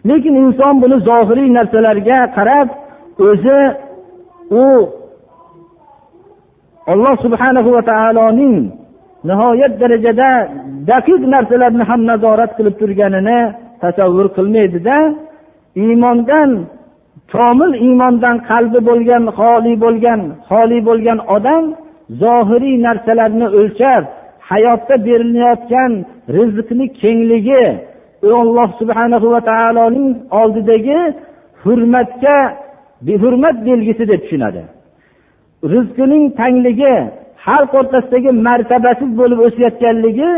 Lekin 0.08 0.34
inson 0.44 0.74
buni 0.82 0.96
zohiriy 1.08 1.48
narsalarga 1.58 2.18
qarab 2.36 2.68
o'zi 3.28 3.60
u 4.62 4.64
alloh 6.92 7.14
subhanahu 7.24 7.68
va 7.76 7.82
taoloning 7.90 8.56
nihoyat 9.28 9.72
darajada 9.82 10.30
daqiq 10.90 11.22
narsalarni 11.34 11.84
ham 11.90 12.00
nazorat 12.10 12.50
qilib 12.58 12.74
turganini 12.80 13.38
tasavvur 13.82 14.26
qilmaydida 14.36 14.96
iymondan 15.82 16.50
komil 17.32 17.72
iymondan 17.86 18.36
qalbi 18.50 18.80
bo'lgan 18.88 19.24
xoli 19.38 19.74
bo'lgan 19.84 20.20
xoli 20.48 20.78
bo'lgan 20.88 21.18
odam 21.36 21.64
zohiriy 22.22 22.76
narsalarni 22.86 23.46
o'lchab 23.58 24.02
hayotda 24.50 24.94
berilayotgan 25.06 25.92
rizqni 26.36 26.86
kengligi 27.00 27.64
alloh 28.42 28.68
subhanahu 28.80 29.26
va 29.34 29.40
taoloning 29.50 30.10
oldidagi 30.40 31.00
hurmatga 31.62 32.38
behurmat 33.06 33.56
belgisi 33.68 34.04
deb 34.10 34.20
tushunadi. 34.24 34.62
Rizqining 35.72 36.24
tangligi 36.40 36.96
xalq 37.46 37.72
o'rtasidagi 37.80 38.30
martabasiz 38.48 39.10
bo'lib 39.20 39.38
o'sayotganligi 39.46 40.30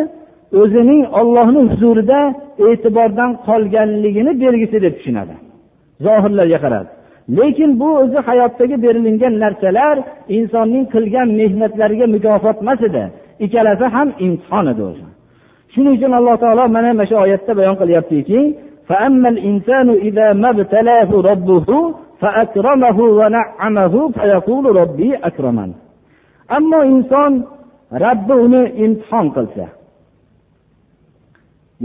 o'zining 0.61 1.03
ollohni 1.21 1.61
huzurida 1.71 2.21
e'tibordan 2.67 3.31
qolganligini 3.47 4.33
belgisi 4.43 4.79
deb 4.85 4.95
tushunadi. 4.99 5.35
Zohirlarga 6.07 6.59
qarab 6.65 6.87
lekin 7.39 7.71
bu 7.81 7.89
o'zi 8.03 8.19
hayotdagi 8.29 8.77
berilingan 8.85 9.35
narsalar 9.45 9.97
insonning 10.37 10.85
qilgan 10.95 11.29
mehnatlariga 11.41 12.07
mukofot 12.15 12.57
emas 12.63 12.81
edi. 12.89 13.05
Ikkalasi 13.45 13.87
ham 13.95 14.09
imtihon 14.27 14.67
edi 14.73 14.83
o'zi. 14.91 15.07
Shuning 15.73 15.95
uchun 15.99 16.13
alloh 16.19 16.37
taolo 16.43 16.65
mana 16.77 16.89
mana 16.93 17.05
shu 17.11 17.17
oyatda 17.25 17.53
bayon 17.59 17.77
qilyaptiki 17.81 18.41
ammo 26.57 26.81
inson 26.93 27.33
rabbi 28.05 28.35
uni 28.47 28.63
imtihon 28.85 29.27
qilsa 29.37 29.67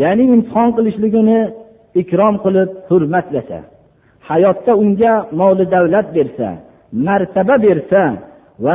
ya'ni 0.01 0.23
imtihon 0.33 0.69
qilishligini 0.77 1.39
ikrom 2.01 2.35
qilib 2.43 2.69
hurmatlasa 2.89 3.59
hayotda 4.29 4.71
unga 4.83 5.13
moli 5.39 5.65
davlat 5.73 6.07
bersa 6.15 6.49
martaba 7.05 7.55
bersa 7.65 8.03
va 8.63 8.73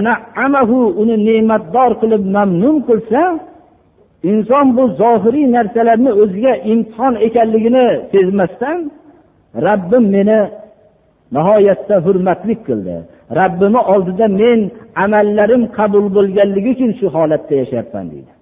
uni 1.00 1.16
ne'matdor 1.28 1.90
qilib 2.00 2.23
mamnun 2.36 2.76
qilsa 2.88 3.23
inson 4.30 4.67
bu 4.76 4.84
zohiriy 5.00 5.47
narsalarni 5.56 6.10
o'ziga 6.23 6.52
imtihon 6.73 7.14
ekanligini 7.26 7.86
sezmasdan 8.12 8.78
rabbim 9.67 10.04
meni 10.14 10.40
nihoyatda 11.34 11.97
hurmatli 12.06 12.54
qildi. 12.67 12.97
Rabbimni 13.40 13.80
oldida 13.93 14.26
men 14.40 14.60
amallarim 15.04 15.62
qabul 15.78 16.06
bo'lganligi 16.17 16.71
uchun 16.75 16.90
shu 16.99 17.06
holatda 17.17 17.54
yashayapman 17.62 18.06
deydi. 18.12 18.32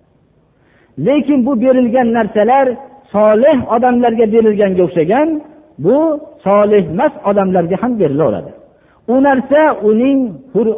Lekin 0.99 1.47
bu 1.47 1.61
berilgan 1.61 2.09
narsalar 2.13 2.67
solih 3.13 3.57
odamlarga 3.75 4.27
berilganga 4.35 4.83
o'xshagan 4.87 5.29
bu 5.85 5.97
solihmas 6.47 7.13
odamlarga 7.31 7.77
ham 7.83 7.93
berilaveradi. 8.01 8.53
U 9.13 9.15
narsa 9.23 9.61
uning 9.91 10.19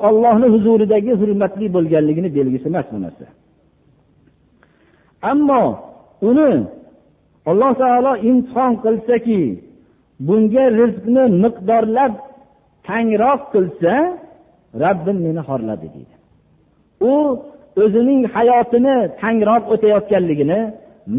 ollohni 0.09 0.47
huzuridagi 0.55 1.13
hurmatli 1.21 1.67
bo'lganligini 1.77 2.29
belgisi 2.37 2.67
emas 2.69 2.87
bu 2.93 2.99
narsa. 3.05 3.27
Ammo 5.31 5.63
uni 6.29 6.53
alloh 7.51 7.73
taolo 7.83 8.13
imtihon 8.31 8.73
qilsaki 8.85 9.43
bunga 10.27 10.65
rizqni 10.81 11.25
miqdorlab 11.45 12.13
tangroq 12.89 13.41
qilsa 13.55 13.95
rabbim 14.85 15.19
meni 15.27 15.43
xorladi 15.49 15.87
deydi. 15.95 16.15
U 17.11 17.13
o'zining 17.83 18.21
hayotini 18.35 18.97
tangroq 19.21 19.65
o'tayotganligini 19.75 20.61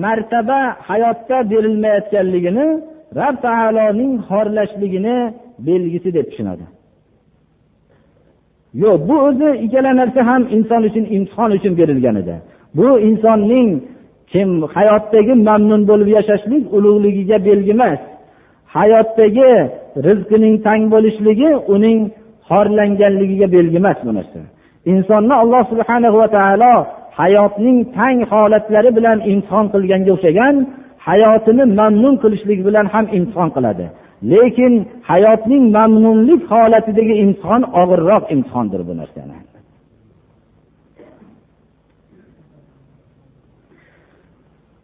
martaba 0.03 0.59
hayotda 0.89 1.37
berilmayotganligini 1.51 2.67
rab 3.19 3.35
taoloning 3.45 4.13
xorlashligini 4.29 5.17
belgisi 5.67 6.09
deb 6.17 6.25
tushunadi. 6.31 6.65
Yo'q 8.83 8.99
bu 9.09 9.15
o'zi 9.27 9.49
ikkala 9.65 9.91
narsa 9.99 10.21
ham 10.29 10.41
inson 10.55 10.81
uchun 10.89 11.05
imtihon 11.15 11.51
uchun 11.57 11.73
berilgan 11.79 12.15
edi. 12.21 12.35
Bu 12.77 12.87
insonning 13.07 13.69
kim 14.31 14.49
hayotdagi 14.75 15.33
mamnun 15.47 15.81
bo'lib 15.89 16.09
yashashlik 16.17 16.63
ulug'ligiga 16.77 17.37
belgi 17.47 17.73
emas. 17.77 18.01
Hayotdagi 18.75 19.51
rizqining 20.07 20.55
tang 20.67 20.81
bo'lishligi 20.93 21.49
uning 21.75 21.99
xorlanganligiga 22.49 23.47
belgi 23.55 23.77
emas 23.83 23.99
bu 24.07 24.11
narsa. 24.17 24.39
Insonni 24.91 25.35
alloh 25.43 25.61
subhana 25.71 26.09
va 26.19 26.27
taolo 26.37 26.73
hayotning 27.19 27.77
tang 27.97 28.19
holatlari 28.31 28.89
bilan 28.97 29.17
imtihon 29.31 29.65
qilganga 29.73 30.11
o'xshagan 30.15 30.55
hayotini 31.07 31.63
mamnun 31.79 32.15
qilishlik 32.23 32.59
bilan 32.67 32.85
ham 32.93 33.05
imtihon 33.17 33.49
qiladi. 33.55 33.85
Lekin 34.31 34.73
hayotning 35.09 35.63
mamnunlik 35.77 36.41
holatidagi 36.51 37.15
imtihon 37.23 37.61
og'irroq 37.81 38.23
imtihondir 38.35 38.81
bu 38.87 38.93
narsani. 39.01 39.37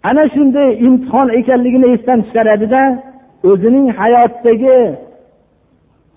Ana 0.10 0.24
shunday 0.34 0.70
imtihon 0.88 1.28
ekanligini 1.40 1.88
esdan 1.96 2.20
chiqaradida 2.28 2.82
o'zining 3.50 3.88
hayotdagi 4.00 4.78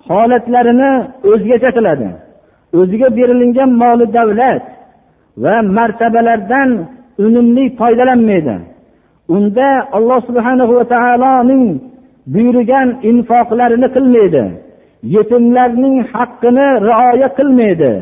holatlarini 0.08 0.92
o'zgacha 1.30 1.70
qiladi. 1.76 2.08
O'ziga 2.78 3.08
berilingan 3.18 3.70
moli 3.82 4.06
davlat 4.16 4.64
va 5.42 5.54
martabalardan 5.76 6.70
unumli 7.24 7.64
foydalanmaydi. 7.78 8.56
Unda 9.36 9.68
alloh 9.96 10.20
subhana 10.28 10.64
va 10.70 10.84
taoloning 10.94 11.64
buyurgan 12.34 12.88
infoqlarini 13.10 13.88
qilmaydi. 13.96 14.44
Yetimlarning 15.14 15.96
haqqini 16.12 16.66
rioya 16.88 17.28
qilmaydi. 17.38 17.92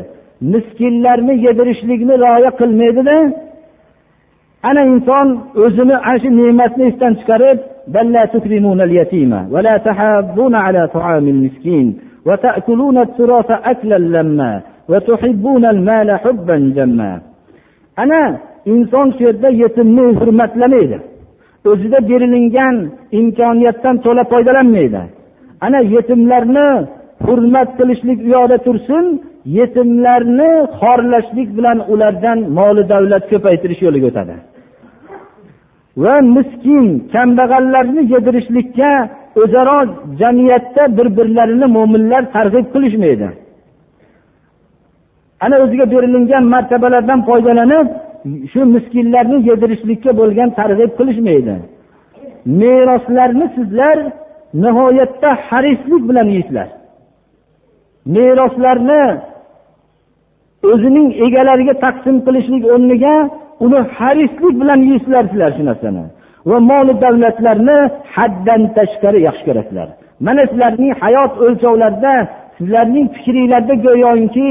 Miskinlarni 0.53 1.33
yedirishlikni 1.45 2.15
rioya 2.23 2.51
qilmaydida 2.59 3.17
ana 4.69 4.81
inson 4.93 5.27
o'zini 5.63 5.95
ana 6.07 6.17
shu 6.21 6.29
ne'matni 6.39 6.83
esdan 6.91 7.13
chiqarib 7.19 7.59
ana 18.03 18.21
inson 18.73 19.07
shu 19.15 19.21
yerda 19.27 19.49
yetimni 19.61 20.05
hurmatlamaydi 20.19 20.97
o'zida 21.71 21.99
berilingan 22.09 22.75
imkoniyatdan 23.19 23.95
to'la 24.05 24.23
foydalanmaydi 24.31 25.01
ana 25.65 25.79
yetimlarni 25.95 26.67
hurmat 27.25 27.69
qilishlik 27.77 28.19
u 28.25 28.27
yoqda 28.35 28.57
tursin 28.65 29.05
yetimlarni 29.57 30.51
xorlashlik 30.79 31.49
bilan 31.57 31.77
ulardan 31.93 32.39
moli 32.57 32.83
davlat 32.93 33.23
ko'paytirish 33.31 33.81
yo'liga 33.85 34.07
o'tadi 34.11 34.35
va 36.03 36.15
miskin 36.35 36.85
kambag'allarni 37.13 38.01
yedirishlikka 38.13 38.91
o'zaro 39.41 39.77
jamiyatda 40.19 40.83
bir 40.97 41.07
birlarini 41.17 41.67
mo'minlar 41.77 42.23
targ'ib 42.35 42.65
qilishmaydi. 42.73 43.29
Ana 45.43 45.55
o'ziga 45.63 45.85
berilingan 45.93 46.43
martabalardan 46.53 47.19
foydalanib 47.29 47.87
shu 48.51 48.61
miskinlarni 48.75 49.37
yedirishlikka 49.49 50.11
bo'lgan 50.19 50.49
targ'ib 50.59 50.91
qilishmaydi. 50.99 51.55
Meroslarni 52.59 53.45
sizlar 53.55 53.97
nihoyatda 54.63 55.29
harislik 55.49 56.01
bilan 56.09 56.27
yeysizlar 56.35 56.69
meroslarni 58.05 59.03
o'zining 60.71 61.07
egalariga 61.25 61.73
taqsim 61.85 62.15
qilishlik 62.25 62.63
o'rniga 62.73 63.15
uni 63.65 63.79
harislik 63.97 64.55
bilan 64.61 64.79
yeysizlar 64.89 65.23
sizlar 65.31 65.51
shu 65.57 65.63
narsani. 65.69 66.03
Va 66.49 66.57
mol 66.71 66.87
davlatlarni 67.03 67.77
haddan 68.15 68.61
tashqari 68.77 69.19
yaxshi 69.27 69.43
ko'rasizlar. 69.47 69.87
Mana 70.25 70.41
sizlarning 70.49 70.91
hayot 71.03 71.33
o'lchovlarida 71.45 72.13
sizlarning 72.57 73.07
fikringlarda 73.15 73.75
go'yoki 73.85 74.49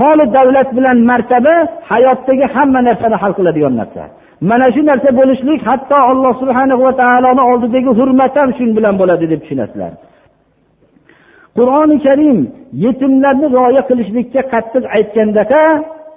moli 0.00 0.26
davlat 0.36 0.68
bilan 0.76 0.98
martaba 1.10 1.54
hayotdagi 1.90 2.46
hamma 2.54 2.80
narsani 2.88 3.16
hal 3.22 3.32
qiladigan 3.38 3.74
narsa. 3.80 4.02
Mana 4.50 4.66
shu 4.74 4.82
narsa 4.90 5.10
bo'lishlik 5.20 5.60
hatto 5.68 5.96
alloh 6.10 6.32
subhana 6.42 6.74
va 6.84 6.90
taoloni 7.00 7.42
oldidagi 7.50 7.90
hurmat 7.98 8.32
ham 8.40 8.50
shu 8.56 8.64
bilan 8.78 8.94
bo'ladi 9.00 9.24
deb 9.32 9.40
tushunasizlar. 9.44 9.92
Qur'oni 11.58 11.96
karim 12.06 12.38
yetimlarni 12.84 13.46
rioya 13.54 13.82
qilishlikka 13.88 14.42
qattiq 14.52 14.84
aytgandaqa 14.96 15.62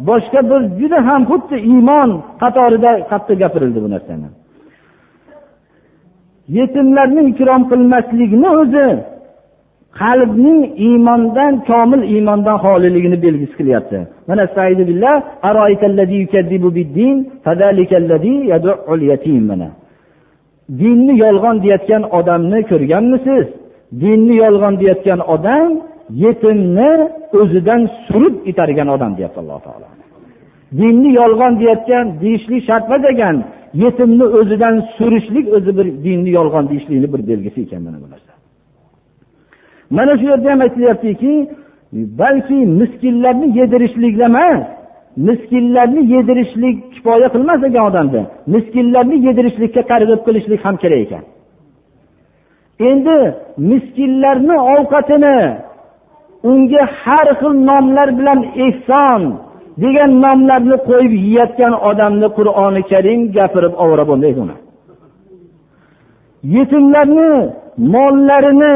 boshqa 0.10 0.39
bir 0.49 0.62
juda 0.80 0.99
ham 1.08 1.21
xuddi 1.32 1.58
iymon 1.71 2.10
qatorida 2.41 2.91
qattiq 3.12 3.38
gapirildi 3.43 3.80
bu 3.86 3.89
narsani. 3.95 4.28
Yetimlarni 6.58 7.21
ikrom 7.31 7.62
qilmaslikni 7.71 8.49
o'zi 8.62 8.88
qalbning 10.01 10.60
iymondan 10.88 11.53
komil 11.69 12.01
iymondan 12.13 12.58
xoliligini 12.65 13.17
belgisi 13.25 13.53
qilyapti. 13.60 13.97
Mana 14.27 14.43
mana. 19.51 19.69
Dinni 20.81 21.13
yolg'on 21.23 21.55
deyotgan 21.63 22.03
odamni 22.19 22.60
ko'rganmisiz? 22.71 23.45
Dinni 24.01 24.36
yolg'on 24.43 24.73
deyotgan 24.81 25.19
odam 25.36 25.69
yetimni 26.23 26.91
o'zidan 27.39 27.81
surib 28.05 28.36
itargan 28.51 28.88
odam 28.95 29.12
deyapti 29.17 29.39
alloh 29.43 29.60
taolo. 29.65 29.88
Dinni 30.79 31.10
yolg'on 31.19 31.53
deyotgan 31.62 32.05
deyishlik 32.21 32.62
shart 32.67 32.86
emas 32.89 33.03
ekan. 33.13 33.36
Yetimni 33.82 34.26
o'zidan 34.40 34.76
surishlik 34.98 35.46
o'zi 35.58 35.72
bir 35.78 35.88
dinni 36.06 36.30
yolg'on 36.38 36.66
deyishlikni 36.70 37.08
bir 37.14 37.22
belgisi 37.30 37.60
ekan 37.66 37.82
mana 37.86 37.98
bu 38.04 38.08
narsa. 38.14 38.32
Mana 39.98 40.14
shu 40.20 40.26
yerda 40.32 40.52
ham 40.52 40.62
aytilyaptiki 40.66 41.34
balki 42.22 42.58
miskinlarni 42.82 43.48
yedirishlik 43.60 44.16
emas 44.28 44.62
miskinlarni 45.28 46.02
yedirishlik 46.16 46.78
kifoya 46.94 47.28
qilmas 47.36 47.62
ekan 47.68 47.84
odamni 47.90 48.22
miskinlarni 48.54 49.18
yedirishlikka 49.28 49.82
targ'ib 49.92 50.22
qilishlik 50.28 50.62
ham 50.66 50.76
kerak 50.84 51.00
ekan. 51.06 51.24
Endi 52.90 53.18
miskinlarni 53.72 54.56
ovqatini 54.74 55.38
unga 56.52 56.84
har 57.02 57.28
xil 57.40 57.54
nomlar 57.70 58.10
bilan 58.20 58.40
ehson 58.66 59.22
degan 59.84 60.12
nomlarni 60.24 60.78
qo'yib 60.90 61.14
yeyotgan 61.26 61.74
odamni 61.90 62.28
qur'oni 62.38 62.82
karim 62.92 63.20
gapirib 63.38 63.74
ovora 63.84 64.04
bo'lmaydi 64.10 64.40
uni. 64.46 64.56
Yetimlarni 66.56 67.32
mollarini 67.94 68.76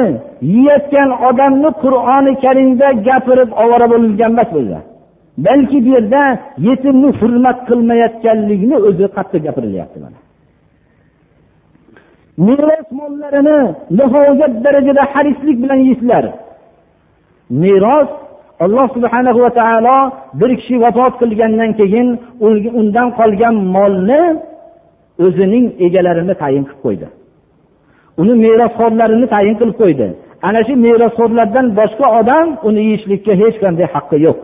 yeyotgan 0.56 1.10
odamni 1.30 1.70
qur'oni 1.84 2.32
karimda 2.44 2.88
gapirib 3.08 3.50
ovora 3.64 3.88
bo'lgan 3.92 4.32
emas 4.36 4.50
bu 4.56 4.62
balki 5.46 5.78
bu 5.86 5.90
yerda 5.96 6.24
yetimni 6.68 7.10
hurmat 7.20 7.58
qilmayotganlikni 7.70 8.76
o'zi 8.88 9.06
qattiq 9.16 9.42
gapirilyapti 9.48 9.98
mana. 10.04 10.20
Meros 12.48 12.88
mollarini 13.00 13.60
nihoyat 14.00 14.54
darajada 14.64 15.04
harislik 15.14 15.58
bilan 15.64 15.80
yeysizlar 15.88 16.26
meros 17.64 18.10
alloh 18.64 18.86
subhana 18.96 19.32
va 19.44 19.50
taolo 19.60 19.98
bir 20.40 20.52
kishi 20.60 20.76
vafot 20.84 21.14
qilgandan 21.22 21.72
keyin 21.80 22.08
undan 22.80 23.08
qolgan 23.20 23.56
molni 23.76 24.22
o'zining 25.26 25.66
egalarini 25.86 26.36
tayin 26.42 26.64
qilib 26.70 26.82
qo'ydi. 26.86 27.08
Uni 28.22 28.34
merosxo'rlarini 28.46 29.28
tayin 29.36 29.56
qilib 29.60 29.78
qo'ydi. 29.82 30.08
Ana 30.48 30.62
shu 30.68 30.74
merosxo'rlardan 30.86 31.68
boshqa 31.80 32.08
odam 32.20 32.48
uni 32.68 32.82
yeyishlikka 32.88 33.34
hech 33.42 33.58
qanday 33.64 33.88
haqqi 33.96 34.18
yo'q. 34.28 34.40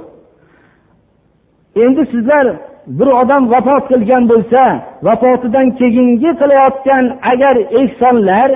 Endi 1.84 2.04
sizlar 2.14 2.46
bir 3.00 3.10
odam 3.22 3.44
vafot 3.54 3.84
qilgan 3.92 4.24
bo'lsa 4.32 4.62
vafotidan 5.08 5.68
keyingi 5.80 6.32
qilayotgan 6.42 7.04
agar 7.32 7.56
ehsonlar 7.82 8.50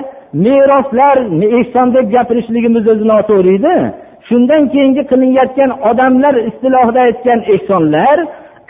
meroslar 0.44 1.16
ehson 1.58 1.88
deb 1.96 2.06
gapirishligimiz 2.14 2.84
o'zi 2.92 3.04
noto'g'ri 3.12 3.52
edi. 3.58 3.76
Shundan 4.30 4.62
keyingi 4.72 5.02
qilinayotgan 5.10 5.70
odamlar 5.90 6.34
istilohida 6.48 7.00
aytgan 7.08 7.40
ehsonlar 7.54 8.18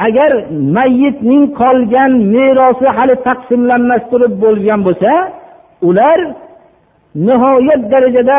agar 0.07 0.31
mayyitning 0.77 1.45
qolgan 1.61 2.13
merosi 2.35 2.87
hali 2.97 3.15
taqsimlanmas 3.29 4.03
turib 4.11 4.33
bo'lgan 4.45 4.81
bo'lsa 4.87 5.13
ular 5.89 6.19
nihoyat 7.27 7.83
darajada 7.93 8.39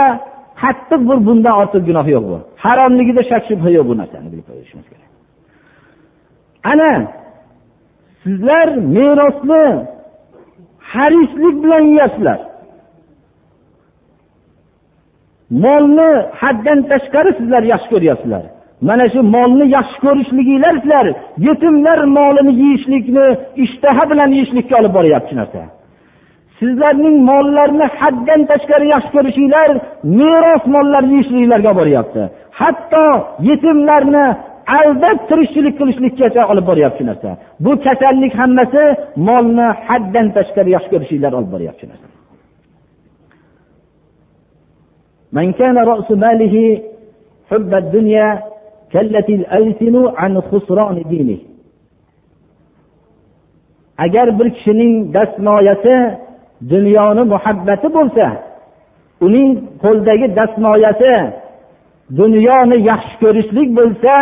qattiq 0.61 1.01
bir 1.09 1.17
bundan 1.27 1.53
ortiq 1.61 1.81
gunoh 1.89 2.07
yo'q 2.15 2.25
bu. 2.31 2.37
Haromligida 2.63 3.21
shak 3.31 3.43
shubha 3.49 3.69
yo'q 3.77 3.85
bu 3.89 3.93
narsani 4.01 4.27
bilib 4.31 4.45
qo'yishimiz 4.49 4.85
kerak. 4.91 5.09
Ana 6.71 6.91
sizlar 8.23 8.67
merosni 8.95 9.65
harislik 10.93 11.55
bilan 11.63 11.83
yeyapsizlar 11.91 12.39
molni 15.51 16.09
haddan 16.41 16.79
tashqari 16.91 17.31
sizlar 17.39 17.63
yaxshi 17.73 17.89
ko'ryapsizlar. 17.93 18.43
Mana 18.87 19.05
shu 19.13 19.21
molni 19.35 19.65
yaxshi 19.77 19.97
ko'rishliginglar 20.05 20.73
sizlar 20.81 21.05
yetimlar 21.47 21.99
molini 22.17 22.53
yeyishlikni 22.61 23.25
ishtaha 23.65 24.03
bilan 24.11 24.29
yeyishlikka 24.35 24.75
olib 24.81 24.93
boryapti 24.97 25.29
shu 25.31 25.37
narsa. 25.41 25.61
Sizlarning 26.59 27.17
mollarni 27.29 27.85
haddan 27.99 28.41
tashqari 28.51 28.85
yaxshi 28.95 29.11
ko'rishinglar 29.15 29.69
meros 30.19 30.63
mollarni 30.75 31.13
yeyishliklarga 31.17 31.69
olib 31.71 31.79
boryapti. 31.81 32.21
Hatto 32.59 33.05
yetimlarni 33.49 34.25
aldab 34.79 35.17
tirikchilik 35.29 35.75
qilishlikkacha 35.79 36.41
olib 36.51 36.65
boryapti 36.69 36.99
shu 37.01 37.07
narsa. 37.11 37.29
Bu 37.63 37.71
kasallik 37.85 38.33
hammasi 38.41 38.83
molni 39.27 39.67
haddan 39.87 40.27
tashqari 40.37 40.69
yaxshi 40.75 40.89
ko'rishinglar 40.93 41.31
olib 41.39 41.51
boryapti 41.55 41.81
shu 41.83 41.89
narsa. 41.93 42.10
من 45.32 45.52
كان 45.52 45.78
رأس 45.78 46.10
ماله 46.10 46.82
حب 47.50 47.74
الدنيا 47.74 48.42
كالتي 48.92 49.34
الألسن 49.34 49.94
عن 50.16 50.40
خسران 50.40 51.02
دينه 51.12 51.38
agar 53.98 54.38
bir 54.38 54.50
kishining 54.50 55.14
dastmoyasi 55.14 55.96
dunyoni 56.70 57.22
muhabbati 57.32 57.88
bo'lsa 57.96 58.26
uning 59.26 59.48
qo'ldagi 59.82 60.26
dastmoyasi 60.38 61.12
dunyoni 62.20 62.76
yaxshi 62.90 63.14
ko'rishlik 63.22 63.68
bo'lsa 63.78 64.14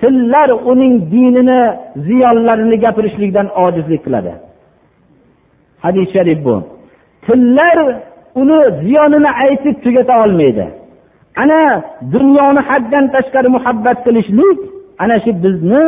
tillar 0.00 0.50
uning 0.70 0.94
dinini 1.12 1.60
ziyonlarini 2.06 2.76
gapirishlikdan 2.84 3.48
ojizlik 3.64 4.00
qiladi 4.06 4.32
hadis 5.84 6.06
sharif 6.14 6.38
bu 6.46 6.56
tillar 7.26 7.78
uni 8.41 8.59
ziyonini 8.81 9.29
aytib 9.43 9.75
tugata 9.83 10.13
olmaydi. 10.23 10.65
Ana 11.41 11.61
dunyoni 12.13 12.61
haddan 12.69 13.05
tashqari 13.15 13.49
muhabbat 13.55 13.97
qilishlik 14.05 14.59
ana 15.03 15.15
shu 15.23 15.31
bizni 15.43 15.85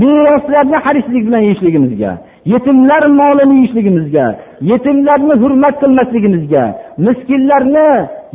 meroslarni 0.00 0.78
harislik 0.84 1.22
bilan 1.26 1.42
yeyishligimizga 1.48 2.10
yetimlar 2.52 3.02
molini 3.20 3.54
yeyishligimizga 3.58 4.24
yetimlarni 4.70 5.34
hurmat 5.42 5.74
qilmasligimizga 5.82 6.64
miskinlarni 7.06 7.88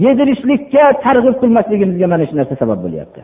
yedirishlikka 0.06 0.84
targ'ib 1.06 1.36
qilmasligimizga 1.42 2.06
mana 2.14 2.24
shu 2.30 2.36
narsa 2.40 2.56
sabab 2.62 2.80
bo'lyapti. 2.86 3.22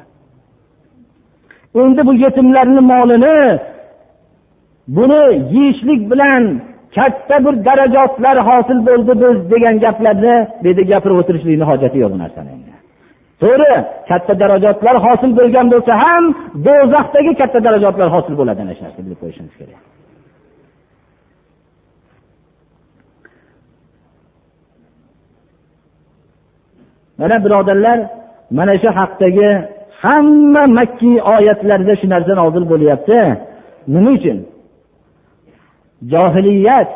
Endi 1.81 2.01
bu 2.07 2.13
yetimlarni 2.25 2.81
molini 2.91 3.37
buni 4.95 5.23
yeyishlik 5.55 6.01
bilan 6.11 6.43
katta 6.95 7.35
bir 7.45 7.55
darajotlar 7.67 8.37
hosil 8.49 8.79
bo'ldi 8.87 9.13
biz 9.23 9.35
degan 9.51 9.75
gaplarni 9.85 10.35
bu 10.61 10.67
yerda 10.69 10.83
gapirib 10.91 11.17
o'tirishlikni 11.21 11.65
hojati 11.71 11.97
yo'q 12.03 12.11
bu 12.13 12.17
narsani. 12.23 12.51
To'g'ri 13.43 13.73
katta 14.09 14.33
darajotlar 14.41 14.95
hosil 15.05 15.31
bo'lgan 15.39 15.67
bo'lsa 15.73 15.93
ham 16.03 16.23
do'zaxdagi 16.67 17.31
katta 17.41 17.59
darajotlar 17.67 18.07
hosil 18.15 18.33
bo'ladi 18.39 18.59
ana 18.65 18.73
shu 18.77 18.81
narsani 18.85 19.03
bilib 19.07 19.19
qo'yishimiz 19.23 19.53
kerak. 19.59 19.81
Mana 27.19 27.35
birodarlar 27.45 27.99
mana 28.57 28.73
shu 28.81 28.89
haqdagi 28.99 29.49
hamma 30.03 30.63
makki 30.77 31.11
oyatlarda 31.35 31.93
shu 31.99 32.07
narsa 32.13 32.33
nozil 32.41 32.63
bo'lyapti. 32.71 33.17
Nima 33.93 34.11
uchun? 34.17 34.37
Johiliyat 36.11 36.89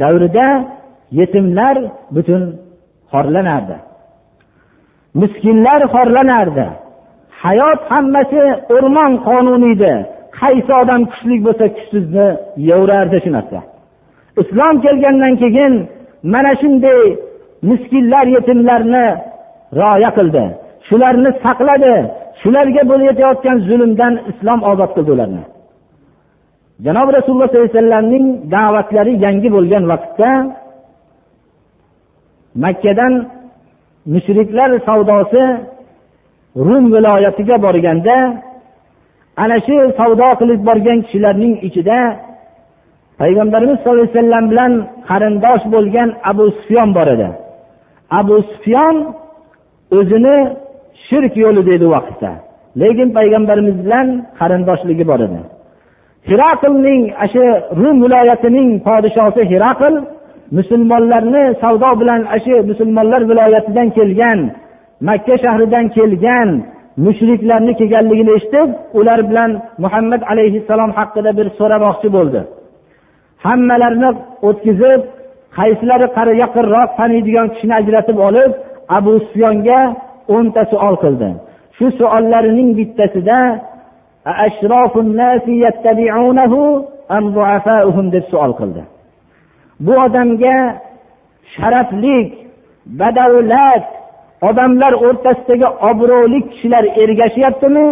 davrida 0.00 0.46
yetimlar 1.10 1.76
butun 2.10 2.42
xorlanardi. 3.12 3.76
Miskinlar 5.14 5.80
xorlanardi. 5.94 6.66
Hayot 7.42 7.80
hammasi 7.90 8.42
o'rmon 8.74 9.12
qonuni 9.26 9.70
edi 9.76 9.94
qaysi 10.40 10.72
odam 10.82 11.02
kuchli 11.10 11.36
bo'lsa 11.46 11.66
kuchsizni 11.76 12.28
yevrardi 12.68 13.18
shu 13.24 13.30
narsa 13.36 13.58
islom 14.42 14.74
kelgandan 14.84 15.34
keyin 15.42 15.74
mana 16.32 16.52
shunday 16.60 17.00
miskinlar 17.70 18.26
yetimlarni 18.36 19.06
rioya 19.78 20.10
qildi. 20.18 20.44
Shularni 20.88 21.30
saqladi. 21.44 21.94
Shularga 22.42 22.82
bo'layotgan 22.90 23.58
zulmdan 23.68 24.14
islom 24.30 24.60
ozod 24.70 24.90
qildi 24.96 25.10
ularni. 25.16 25.42
Janobi 26.82 27.10
rasululloh 27.18 27.48
sollallohu 27.48 27.70
alayhi 27.70 27.78
vasallamning 27.78 28.26
da'vatlari 28.54 29.12
yangi 29.24 29.48
bo'lgan 29.56 29.84
vaqtda 29.92 30.30
makkadan 32.64 33.12
mushriklar 34.14 34.70
savdosi 34.88 35.42
rum 36.66 36.84
viloyatiga 36.94 37.56
borganda 37.66 38.16
ana 39.42 39.56
shu 39.66 39.76
savdo 39.98 40.28
qilib 40.40 40.60
borgan 40.68 40.98
kishilarning 41.04 41.54
ichida 41.68 41.98
payg'ambarimiz 43.20 43.76
sollallohu 43.82 44.06
alayhi 44.06 44.18
vasallam 44.18 44.44
bilan 44.52 44.72
qarindosh 45.08 45.64
bo'lgan 45.74 46.08
abu 46.30 46.44
sufyon 46.58 46.88
bor 46.96 47.06
edi. 47.14 47.28
Abu 48.20 48.36
sufyon 48.52 48.96
o'zini 49.98 50.36
shirk 51.06 51.32
yo'li 51.44 51.62
dedi 51.70 51.84
u 51.88 51.90
vaqtda. 51.96 52.30
Lekin 52.80 53.08
payg'ambarimiz 53.18 53.76
bilan 53.84 54.06
qarindoshligi 54.38 55.04
bor 55.10 55.20
edi. 55.26 55.40
Hiraqlning 56.30 57.02
shu 57.32 57.44
rum 57.80 57.96
viloyatining 58.04 58.70
podshosi 58.86 59.42
hiraql 59.52 59.94
musulmonlarni 60.58 61.44
savdo 61.62 61.90
bilan 62.00 62.20
shu 62.44 62.54
musulmonlar 62.70 63.22
viloyatidan 63.30 63.88
kelgan 63.96 64.38
makka 65.08 65.34
shahridan 65.44 65.86
kelgan 65.96 66.48
mushriklarni 67.04 67.72
kelganligini 67.80 68.32
eshitib 68.38 68.68
ular 68.98 69.20
bilan 69.30 69.50
muhammad 69.84 70.22
alayhissalom 70.32 70.90
haqida 70.98 71.30
bir 71.38 71.46
so'ramoqchi 71.58 72.08
bo'ldi. 72.16 72.40
Hammalarini 73.46 74.10
o'tkazib 74.48 75.00
qaysilari 75.58 76.34
yaqinroq 76.44 76.90
taniydigan 76.98 77.46
kishini 77.54 77.74
ajratib 77.80 78.18
olib 78.28 78.52
abu 78.98 79.12
sufyonga 79.24 79.80
o'nta 80.34 80.62
savol 80.72 80.96
qildi. 81.04 81.28
Shu 81.76 81.86
savollarining 81.98 82.70
bittasida 82.78 83.38
deb 88.14 88.24
savol 88.30 88.52
qildi. 88.60 88.82
Bu 89.86 89.92
odamga 90.06 90.56
sharaflik 91.54 92.30
badavlat 93.00 93.86
odamlar 94.48 94.92
o'rtasidagi 95.06 95.68
obro'li 95.90 96.38
kishilar 96.50 96.84
ergashyaptimi 97.02 97.86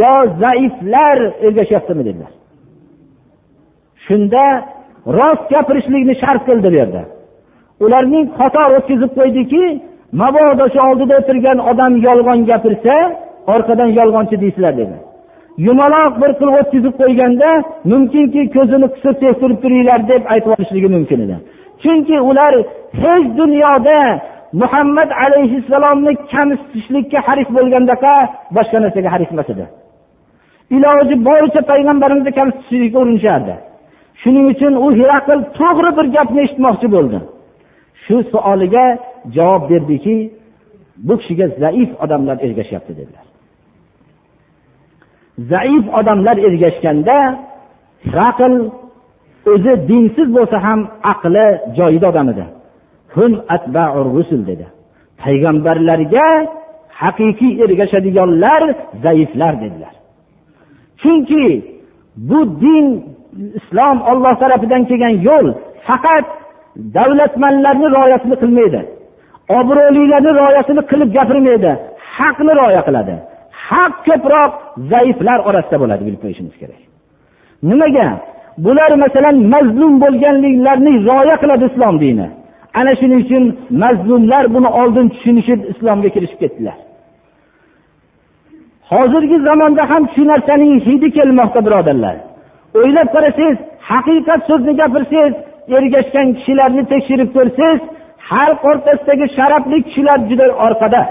yo 0.00 0.12
zaiflar 0.42 1.18
ergashyaptimi 1.46 2.02
dedilar. 2.08 2.32
Shunda 4.06 4.44
rost 5.18 5.44
gapirishlikni 5.54 6.14
shart 6.22 6.42
qildi 6.48 6.68
bu 6.72 6.76
yerda. 6.80 7.02
Ularning 7.84 8.24
xato 8.38 8.62
o'tkazib 8.76 9.10
qo'ydiki 9.18 9.64
mabodo 10.22 10.64
shu 10.72 10.78
oldida 10.88 11.14
o'tirgan 11.20 11.58
odam 11.70 11.92
yolg'on 12.06 12.40
gapirsa 12.50 12.94
orqadan 13.54 13.90
yolg'onchi 13.98 14.36
deysizlar 14.42 14.74
dedi. 14.82 14.96
Yumaloq 15.66 16.12
bir 16.22 16.30
qilib 16.38 16.54
o'tkazib 16.60 16.94
qo'yganda 17.00 17.50
mumkinki 17.92 18.42
ko'zini 18.56 18.88
qisib 18.94 19.16
tektirib 19.22 19.58
turinglar 19.64 20.00
deb 20.12 20.22
aytib 20.32 20.48
yuborishligi 20.50 20.88
mumkin 20.96 21.18
edi. 21.24 21.36
Chunki 21.82 22.16
ular 22.30 22.52
hech 23.02 23.26
dunyoda 23.40 23.98
muhammad 24.62 25.10
alayhissalomni 25.24 26.12
kamsitishlikka 26.32 27.18
haris 27.26 27.48
bo'lgandaqa 27.56 28.12
boshqa 28.56 28.78
narsaga 28.84 29.08
haris 29.14 29.30
emas 29.34 29.48
edi. 29.54 29.64
Iloji 30.76 31.14
boricha 31.28 31.60
payg'ambarimizni 31.70 32.32
kamsitishlikka 32.38 32.98
urinishardi. 33.04 33.54
Shuning 34.22 34.46
uchun 34.52 34.72
u 34.84 34.86
hiraql 34.98 35.40
to'g'ri 35.58 35.90
bir 35.98 36.06
gapni 36.16 36.40
eshitmoqchi 36.46 36.88
bo'ldi. 36.94 37.18
Shu 38.04 38.16
savoliga 38.32 38.84
javob 39.36 39.62
berdiki 39.70 40.16
bu 41.06 41.14
kishiga 41.20 41.46
zaif 41.62 41.90
odamlar 42.04 42.36
ergashyapti 42.46 42.92
dedilar. 43.00 43.27
Zaif 45.52 45.84
odamlar 45.98 46.36
ergashganda 46.48 47.16
hiraql 48.06 48.54
o'zi 49.52 49.72
dinsiz 49.88 50.28
bo'lsa 50.36 50.56
ham 50.66 50.80
aqli 51.12 51.46
joyida 51.78 52.06
odam 52.12 52.28
edi. 52.32 52.44
Dedi. 54.50 54.66
Payg'ambarlarga 55.22 56.26
haqiqiy 57.02 57.52
ergashadiganlar 57.64 58.62
zaiflar 59.04 59.54
dedilar. 59.62 59.94
Chunki 61.00 61.44
bu 62.28 62.38
din 62.64 62.86
islom 63.58 63.98
olloh 64.10 64.34
tarafidan 64.42 64.82
kelgan 64.88 65.14
yo'l 65.28 65.46
faqat 65.86 66.26
davlatmanlarni 66.96 67.86
rioyasini 67.94 68.36
qilmaydi 68.42 68.80
obro'lilarni 69.58 70.30
rioyasini 70.40 70.82
qilib 70.90 71.10
gapirmaydi 71.16 71.70
haqni 72.16 72.52
rioya 72.60 72.82
qiladi. 72.88 73.14
Haq 73.70 73.94
ko'proq 74.08 74.52
zaiflar 74.92 75.38
orasida 75.48 75.76
bo'ladi 75.82 76.02
bilib 76.06 76.20
qo'yishimiz 76.24 76.54
kerak. 76.60 76.80
Nimaga? 77.70 78.08
Bular 78.64 78.92
masalan 79.04 79.36
mazlum 79.54 79.92
bo'lganliklarini 80.02 80.92
rioya 81.06 81.36
qiladi 81.42 81.64
islom 81.70 81.94
dini. 82.04 82.26
Ana 82.78 82.92
shuning 83.00 83.20
uchun 83.26 83.44
mazlumlar 83.82 84.44
buni 84.54 84.70
oldin 84.80 85.06
tushunishib 85.14 85.60
islomga 85.72 86.08
kirishib 86.14 86.38
ketdilar. 86.42 86.78
Hozirgi 88.92 89.38
zamonda 89.48 89.82
ham 89.90 90.02
shu 90.14 90.22
narsaning 90.30 90.74
hidi 90.86 91.08
kelmoqda 91.16 91.60
birodarlar. 91.66 92.16
O'ylab 92.78 93.08
qarasangiz 93.14 93.58
haqiqat 93.90 94.40
so'zni 94.48 94.72
gapirsangiz 94.80 95.34
ergashgan 95.76 96.26
kishilarni 96.38 96.82
tekshirib 96.92 97.30
ko'rsangiz 97.36 97.80
xalq 98.30 98.60
o'rtasidagi 98.70 99.26
sharafli 99.36 99.78
kishilar 99.86 100.18
juda 100.28 100.46
orqada. 100.66 101.02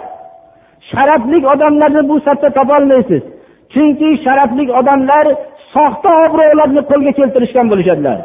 Sharafli 0.91 1.38
odamlarni 1.54 2.02
bu 2.10 2.15
safda 2.26 2.50
topolmaysiz. 2.58 3.23
Chunki 3.73 4.10
sharafli 4.26 4.63
odamlar 4.80 5.26
soxta 5.73 6.10
obro'larni 6.26 6.82
qo'lga 6.89 7.12
keltirishgan 7.19 7.65
bo'lishadilar. 7.71 8.17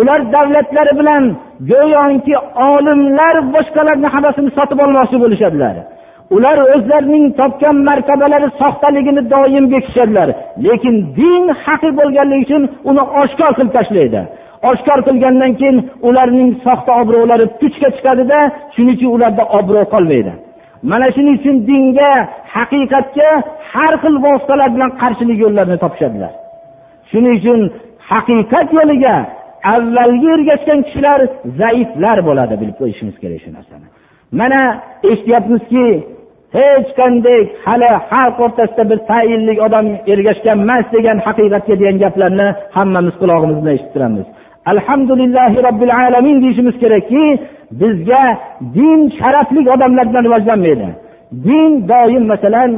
Ular 0.00 0.20
davlatlari 0.34 0.92
bilan 1.00 1.22
go'yoki 1.70 2.34
olimlar 2.70 3.34
boshqalarni 3.54 4.08
hammasini 4.14 4.50
sotib 4.58 4.78
olmoqchi 4.84 5.16
bo'lishadilar. 5.24 5.74
Ular 6.36 6.58
o'zlarining 6.74 7.24
topgan 7.40 7.76
martabalari 7.88 8.48
soxtaligini 8.60 9.22
doim 9.32 9.64
bekitishadilar. 9.72 10.28
Lekin 10.66 10.94
din 11.18 11.44
haqiq 11.64 11.92
bo'lganligi 12.00 12.42
uchun 12.46 12.62
uni 12.90 13.02
oshkor 13.22 13.50
qilib 13.56 13.72
tashlaydi. 13.78 14.20
Oshkor 14.70 14.98
qilgandan 15.06 15.52
keyin 15.60 15.76
ularning 16.08 16.50
soxta 16.64 16.92
obro'lari 17.00 17.46
puchga 17.60 17.88
chiqadida 17.96 18.38
shuning 18.74 18.96
uchun 18.96 19.10
ularda 19.16 19.44
obro' 19.58 19.86
qolmaydi. 19.94 20.32
Mana 20.82 21.06
shuning 21.16 21.36
uchun 21.40 21.56
dinga 21.70 22.12
haqiqatga 22.56 23.30
har 23.72 23.94
xil 24.02 24.14
vositalar 24.26 24.68
bilan 24.74 24.90
qarshilik 25.02 25.38
yo'llarini 25.44 25.78
topishadilar. 25.84 26.32
Shuning 27.10 27.34
uchun 27.40 27.60
haqiqat 28.10 28.68
yo'liga 28.78 29.16
avvalgi 29.74 30.28
ergashgan 30.36 30.80
kishilar 30.86 31.20
zaiflar 31.60 32.18
bo'ladi 32.28 32.54
bilib 32.60 32.76
qo'yishimiz 32.80 33.16
kerak 33.22 33.40
shu 33.44 33.50
narsani. 33.56 33.86
Mana 34.40 34.60
eshityapmizki 35.10 35.86
hech 36.58 36.88
qanday 37.00 37.40
hali 37.66 37.90
xalq 38.10 38.36
o'rtasida 38.46 38.84
bir 38.90 38.98
tayinli 39.10 39.54
odam 39.66 39.86
ergashgan 40.12 40.58
emas 40.64 40.86
degan 40.96 41.18
haqiqatga 41.26 41.74
degan 41.80 41.96
gaplarni 42.04 42.48
hammamiz 42.76 43.14
qulog'imiz 43.20 43.58
bilan 43.60 43.74
eshitib 43.76 43.92
turamiz 43.96 44.26
alhamdulillahi 44.66 45.56
robbil 45.56 45.94
alamin 45.94 46.42
deyishimiz 46.42 46.78
kerakki 46.78 47.38
bizga 47.70 48.38
din 48.74 49.12
sharafli 49.18 49.70
odamlar 49.70 50.10
bilan 50.10 50.24
rivojlanmaydi. 50.24 50.88
Din 51.32 51.88
doim 51.88 52.26
masalan 52.26 52.70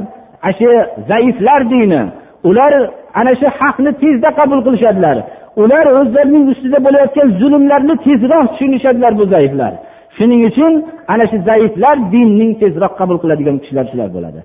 ana 0.42 0.52
shu 0.52 0.70
zaiflar 1.08 1.70
dini. 1.70 2.02
Ular 2.44 2.90
ana 3.14 3.34
shu 3.40 3.46
haqni 3.58 3.92
tezda 4.02 4.30
qabul 4.38 4.60
qilishadilar. 4.66 5.16
Ular 5.56 5.84
o'zlarining 5.98 6.44
ustida 6.52 6.78
bo'layotgan 6.86 7.28
zulmlarni 7.40 7.94
tezroq 8.06 8.46
tushunishadilar 8.52 9.12
bu 9.18 9.24
zaiflar. 9.34 9.72
Shuning 10.16 10.42
uchun 10.50 10.72
ana 11.12 11.24
shu 11.30 11.36
zaiflar 11.48 11.96
dinning 12.12 12.52
tezroq 12.62 12.92
qabul 13.00 13.18
qiladigan 13.22 13.56
kishilar 13.62 13.84
shular 13.92 14.08
bo'ladi. 14.16 14.40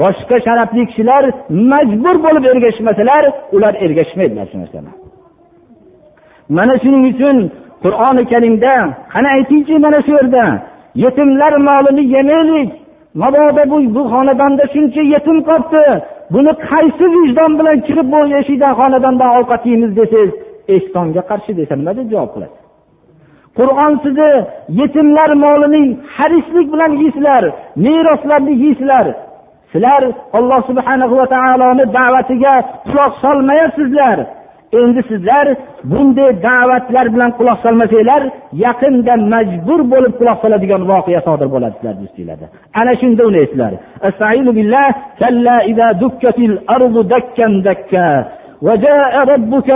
Boshqa 0.00 0.36
sharafli 0.46 0.82
kishilar 0.90 1.22
majbur 1.72 2.16
bo'lib 2.24 2.44
ergashmasalar 2.52 3.22
ular 3.56 3.74
ergashmaydilar 3.84 4.46
shu 4.52 4.58
narsani. 4.62 4.90
Mana 6.56 6.74
shuning 6.82 7.04
uchun 7.12 7.36
qur'oni 7.84 8.22
karimda 8.32 8.74
qani 9.12 9.28
aytingchi 9.36 9.74
mana 9.84 9.98
shu 10.06 10.12
yerda 10.18 10.44
yetimlar 11.04 11.52
molini 11.68 12.04
yemaylik. 12.14 12.70
Mabodo 13.14 13.62
bu 13.70 13.76
bu 13.94 14.02
xonadonda 14.12 14.64
shuncha 14.74 15.02
yetim 15.14 15.38
qolibdi 15.48 15.84
buni 16.34 16.52
qaysi 16.68 17.04
vijdon 17.14 17.52
bilan 17.58 17.76
kirib 17.86 18.06
bu 18.12 18.18
eshikdan 18.40 18.72
xonadondan 18.80 19.30
ovqat 19.38 19.62
yeymiz 19.70 19.92
desangiz 19.98 20.32
ehsonga 20.74 21.22
qarshi 21.30 21.52
desa 21.58 21.74
nima 21.80 21.92
deb 21.98 22.06
javob 22.12 22.30
qiladi? 22.34 22.56
Qur'on 23.58 23.92
sizni 24.04 24.30
yetimlar 24.80 25.30
molini 25.44 25.82
harislik 26.16 26.66
bilan 26.72 26.92
yeysizlar 27.02 27.42
meroslarni 27.84 28.54
yeysizlar 28.64 29.06
sizlar 29.72 30.02
alloh 30.38 30.60
subhanahu 30.70 31.14
va 31.20 31.26
taoloni 31.34 31.84
da'vatiga 31.96 32.54
quloq 32.90 33.12
solmayapsizlar. 33.24 34.18
Endi 34.78 35.02
sizlar 35.10 35.46
bunday 35.90 36.30
da'vatlar 36.46 37.06
bilan 37.14 37.30
quloq 37.38 37.58
solmasanglar 37.64 38.22
yaqinda 38.64 39.14
majbur 39.32 39.80
bo'lib 39.92 40.14
quloq 40.20 40.38
soladigan 40.42 40.82
voqea 40.92 41.20
sodir 41.28 41.48
bo'ladi 41.54 41.74
sizlar 41.78 41.94
ustinglarda 42.06 42.46
ana 42.80 42.92
shunda 43.00 43.22
uni 43.30 43.38
eslar 43.46 43.72
وجاء 48.66 49.14
ربك 49.32 49.68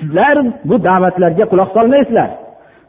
sizlar 0.00 0.36
bu 0.68 0.76
da'vatlarga 0.84 1.44
quloq 1.52 1.70
solmaysizlar 1.76 2.30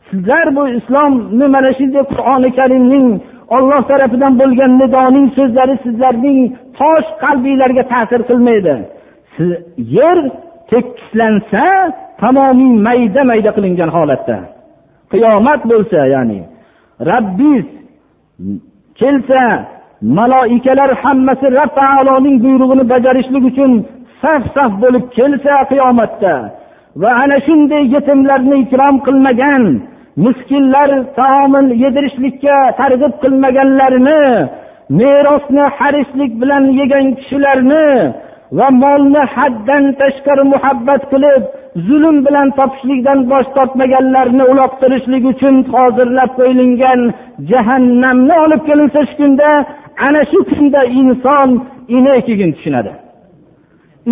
sizlar 0.10 0.48
bu 0.58 0.64
islomni 0.78 1.48
mana 1.56 1.72
shunday 1.80 2.04
qur'oni 2.12 2.50
karimning 2.60 3.08
olloh 3.56 3.82
tarafidan 3.92 4.34
bo'lgan 4.42 4.72
nidoning 4.82 5.28
so'zlari 5.38 5.76
sizlarning 5.86 6.40
tosh 6.80 7.08
qalbinglarga 7.24 7.84
ta'sir 7.94 8.22
qilmaydi. 8.30 8.76
Siz 9.36 9.50
yer 9.98 10.18
tekislansa 10.72 11.66
tamomiy 12.22 12.74
mayda 12.88 13.22
mayda 13.32 13.52
qilingan 13.58 13.90
holatda. 13.98 14.38
Qiyomat 15.12 15.62
bo'lsa 15.72 16.00
ya'ni 16.16 16.40
rabbiz 17.12 17.66
kelsa 19.00 19.42
maloikalar 20.02 20.92
hammasi 21.04 21.48
rab 21.60 21.72
taoloning 21.80 22.38
buyrug'ini 22.44 22.84
bajarishlik 22.94 23.44
uchun 23.52 23.72
saf 24.22 24.44
saf 24.56 24.72
bo'lib 24.84 25.06
kelsa 25.18 25.54
qiyomatda 25.72 26.34
va 27.02 27.10
ana 27.24 27.38
shunday 27.48 27.84
yetimlarni 27.96 28.56
ikrom 28.64 28.96
qilmagan 29.08 29.64
miskinlar 30.24 30.90
taomil 31.20 31.68
yedirishlikka 31.84 32.58
targ'ib 32.80 33.14
qilmaganlarni 33.24 34.22
merosni 35.00 35.66
harislik 35.78 36.32
bilan 36.42 36.64
yegan 36.80 37.06
kishilarni 37.20 37.88
va 38.58 38.68
molni 38.84 39.24
haddan 39.36 39.84
tashqari 40.02 40.44
muhabbat 40.54 41.02
qilib 41.12 41.44
zulm 41.88 42.18
bilan 42.26 42.48
topishlikdan 42.60 43.20
bosh 43.32 43.48
tortmaganlarni 43.56 44.44
uloqtirishlik 44.52 45.24
uchun 45.32 45.56
hozirlab 45.74 46.32
qo'yilgan 46.40 47.02
jahannamni 47.52 48.36
olib 48.46 48.62
kelinsa 48.70 49.00
shu 49.10 49.16
kunda 49.20 49.50
ana 50.08 50.22
shu 50.32 50.40
kunda 50.50 50.82
inson 51.00 51.50
keyin 52.28 52.52
tushunadi. 52.56 52.92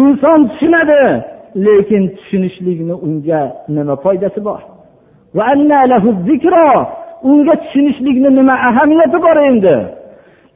Inson 0.02 0.40
tushunadi 0.50 1.02
lekin 1.66 2.04
tushunishlikni 2.18 2.96
unga 3.08 3.42
nima 3.76 3.96
foydasi 4.04 4.40
bor? 4.48 4.62
Unga 7.30 7.54
tushunishlikni 7.62 8.30
nima 8.38 8.56
ahamiyati 8.70 9.18
bor 9.26 9.38
endi? 9.50 9.76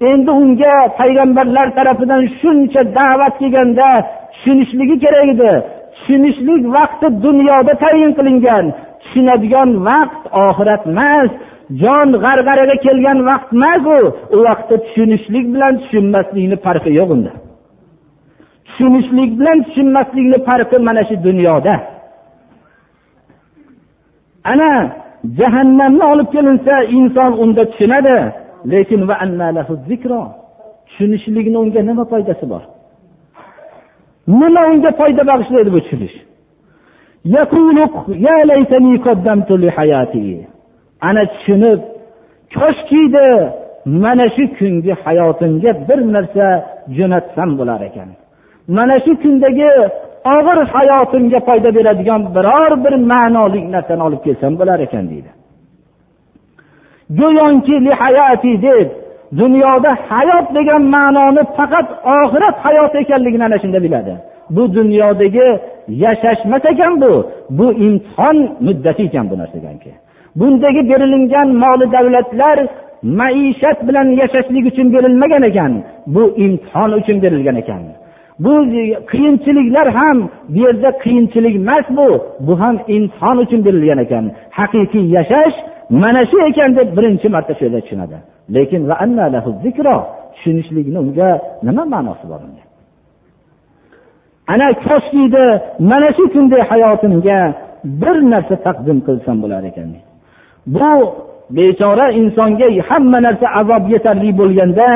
Endi 0.10 0.32
unga 0.42 0.74
payg'ambarlar 1.00 1.68
tarafidan 1.78 2.24
shuncha 2.40 2.82
da'vat 2.98 3.34
kelganda 3.42 3.90
tushunishligi 4.34 4.96
kerak 5.04 5.30
edi. 5.34 5.52
Tushunishlik 5.96 6.64
vaqti 6.78 7.08
dunyoda 7.26 7.74
tayin 7.84 8.12
qilingan. 8.18 8.66
Tushunadigan 9.02 9.70
vaqt 9.90 10.24
oxirat 10.46 10.84
emas. 10.92 11.32
Jon 11.82 12.10
g'arg'araga 12.24 12.76
kelgan 12.86 13.20
vaqt 13.30 13.50
emas 13.58 13.84
u. 13.98 14.00
U 14.36 14.38
vaqtda 14.48 14.76
tushunishlik 14.86 15.46
bilan 15.54 15.74
tushunmaslikni 15.82 16.58
farqi 16.66 16.92
yo'q 17.00 17.10
unda. 17.16 17.32
Tushunishlik 18.68 19.32
bilan 19.40 19.58
tushunmaslikni 19.66 20.38
farqi 20.48 20.78
mana 20.88 21.02
shu 21.10 21.16
dunyoda. 21.28 21.76
Ana 24.44 24.92
jahannamni 25.40 26.04
olib 26.04 26.28
kelinsa 26.36 26.84
inson 26.84 27.32
unda 27.44 27.64
tushunadi. 27.72 28.18
Lekin 28.72 29.02
tushunishlikni 30.88 31.58
unga 31.64 31.82
nima 31.90 32.04
foydasi 32.12 32.46
bor? 32.50 32.64
Nima 34.28 34.62
unga 34.72 34.92
foyda 35.00 35.24
bag'ishlaydi 35.32 35.70
bu 35.76 35.80
tushunish? 35.86 36.16
Ana 41.08 41.24
tushunib 41.34 41.80
koshkiydi 42.60 43.28
mana 43.86 44.26
shu 44.36 44.44
kungi 44.58 44.94
hayotimga 45.04 45.72
bir 45.88 46.00
narsa 46.16 46.46
jo'natsam 46.98 47.50
bo'lar 47.60 47.82
ekan. 47.90 48.10
Mana 48.78 48.96
shu 49.06 49.12
kundagi 49.22 49.70
og'ir 50.26 50.58
hayotimga 50.74 51.40
foyda 51.48 51.70
beradigan 51.76 52.22
biror 52.36 52.72
bir 52.84 52.94
ma'noli 53.12 53.72
narsani 53.72 54.04
olib 54.08 54.22
kelsam 54.26 54.54
bo'lar 54.60 54.80
ekan 54.80 55.06
deydi. 55.12 55.32
Go'yoki 57.20 57.76
deb 58.66 58.90
dunyoda 59.38 59.92
hayot 60.10 60.48
degan 60.58 60.84
ma'noni 60.96 61.44
faqat 61.58 61.88
oxirat 62.18 62.56
hayoti 62.66 62.98
ekanligini 62.98 63.44
ana 63.46 63.58
shunda 63.64 63.80
biladi. 63.84 64.14
Bu 64.56 64.74
dunyodagi 64.78 65.48
yashash 66.04 66.42
emas 66.46 66.66
ekan 66.74 66.94
bu 67.02 67.12
bu 67.50 67.68
imtihon 67.86 68.38
muddati 68.66 69.04
ekan 69.04 69.26
bu 69.32 69.36
narsaganki. 69.42 69.92
Bundagi 70.40 70.82
berilingan 70.90 71.50
moli 71.64 71.86
davlatlar 71.96 72.58
maishat 73.20 73.88
bilan 73.88 74.08
yashashlik 74.22 74.66
uchun 74.72 74.88
berilmagan 74.94 75.44
ekan 75.50 75.72
bu 76.16 76.24
imtihon 76.46 76.92
uchun 77.00 77.18
berilgan 77.24 77.56
ekan. 77.64 77.82
Bu 78.44 78.54
qiyinchiliklar 79.12 79.88
ham 79.98 80.18
bu 80.54 80.60
yerda 80.66 80.90
qiyinchilik 81.04 81.56
emas 81.62 81.86
bu. 81.98 82.08
Bu 82.48 82.54
ham 82.62 82.76
inson 82.96 83.38
uchun 83.44 83.60
berilgan 83.66 84.00
ekan. 84.06 84.26
Haqiqiy 84.58 85.06
yashash 85.18 85.56
mana 85.90 86.22
shu 86.32 86.38
ekan 86.50 86.70
deb 86.78 86.90
birinchi 86.98 87.28
marta 87.36 87.54
shu 87.58 87.62
yerda 87.66 87.80
tushunadi. 87.82 88.18
Lekin 88.56 88.82
tushunishlikni 90.40 90.98
unga 91.04 91.30
nima 91.68 91.84
ma'nosi 91.94 92.26
bor 92.32 92.42
unga? 92.48 92.64
Ana 94.54 94.68
koshkiydi 94.86 95.46
mana 95.92 96.10
shu 96.18 96.24
kunday 96.34 96.62
hayotimga 96.70 97.40
bir 98.02 98.18
narsa 98.32 98.56
taqdim 98.66 98.98
qilsam 99.08 99.38
bo'lar 99.44 99.64
ekan. 99.70 99.90
Bu 100.76 100.92
bechora 101.58 102.08
insonga 102.20 102.68
hamma 102.90 103.20
narsa 103.26 103.48
azob 103.60 103.84
yetarli 103.94 104.30
bo'lganda 104.40 104.88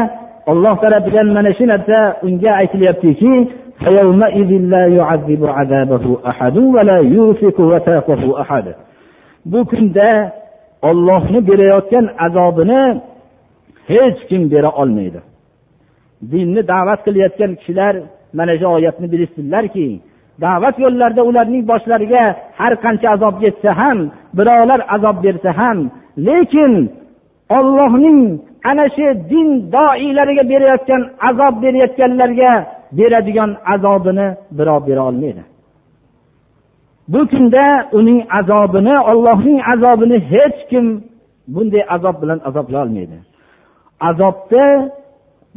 olloh 0.52 0.76
tarafidan 0.82 1.28
mana 1.38 1.52
shu 1.58 1.66
narsa 1.72 2.00
unga 2.28 2.52
aytilyaptiki 2.62 3.34
bu 9.46 9.66
kunda 9.66 10.32
ollohni 10.82 11.48
berayotgan 11.48 12.06
azobini 12.26 13.02
hech 13.88 14.20
kim 14.30 14.52
bera 14.52 14.72
olmaydi. 14.82 15.20
Dinni 16.32 16.62
da'vat 16.68 17.00
qilayotgan 17.06 17.52
kishilar 17.60 17.96
mana 18.38 18.54
shu 18.60 18.66
oyatni 18.78 19.08
bilishsinlarki 19.14 19.88
da'vat 20.42 20.76
yo'llarida 20.84 21.24
ularning 21.30 21.64
boshlariga 21.72 22.24
har 22.60 22.74
qancha 22.84 23.08
azob 23.16 23.36
yetsa 23.46 23.72
ham 23.82 23.98
birovlar 24.38 24.82
azob 24.96 25.18
bersa 25.26 25.52
ham 25.60 25.78
lekin 26.28 26.74
ollohning 27.58 28.20
ana 28.70 28.86
shu 28.96 29.08
din 29.30 29.50
doilariga 29.76 30.44
berayotgan 30.52 31.02
azob 31.30 31.54
berayotganlarga 31.64 32.52
beradigan 32.98 33.52
azobini 33.74 34.28
birov 34.58 34.88
bera 34.88 35.04
olmaydi. 35.10 35.44
Bu 37.08 37.28
kunda 37.32 37.66
uning 37.92 38.20
azobini 38.40 38.96
ollohning 39.12 39.60
azobini 39.74 40.18
hech 40.32 40.60
kim 40.70 40.86
bunday 41.48 41.84
azob 41.96 42.16
bilan 42.22 42.40
azoblay 42.48 42.82
olmaydi. 42.86 43.18
Azobda 44.10 44.64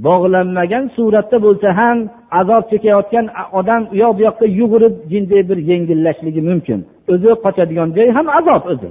bog'lanmagan 0.06 0.84
suratda 0.96 1.36
bo'lsa 1.46 1.68
ham 1.78 1.98
azob 2.40 2.62
chekayotgan 2.70 3.26
odam 3.59 3.82
u 3.92 3.96
yoq 4.02 4.12
bu 4.18 4.22
yoqqa 4.28 4.46
yugurib 4.61 4.94
jinday 5.12 5.42
bir 5.48 5.59
yengillashligi 5.70 6.42
mumkin. 6.50 6.80
O'zi 7.12 7.30
qochadigan 7.44 7.88
joy 7.96 8.09
ham 8.16 8.26
azob 8.38 8.62
o'zi. 8.72 8.90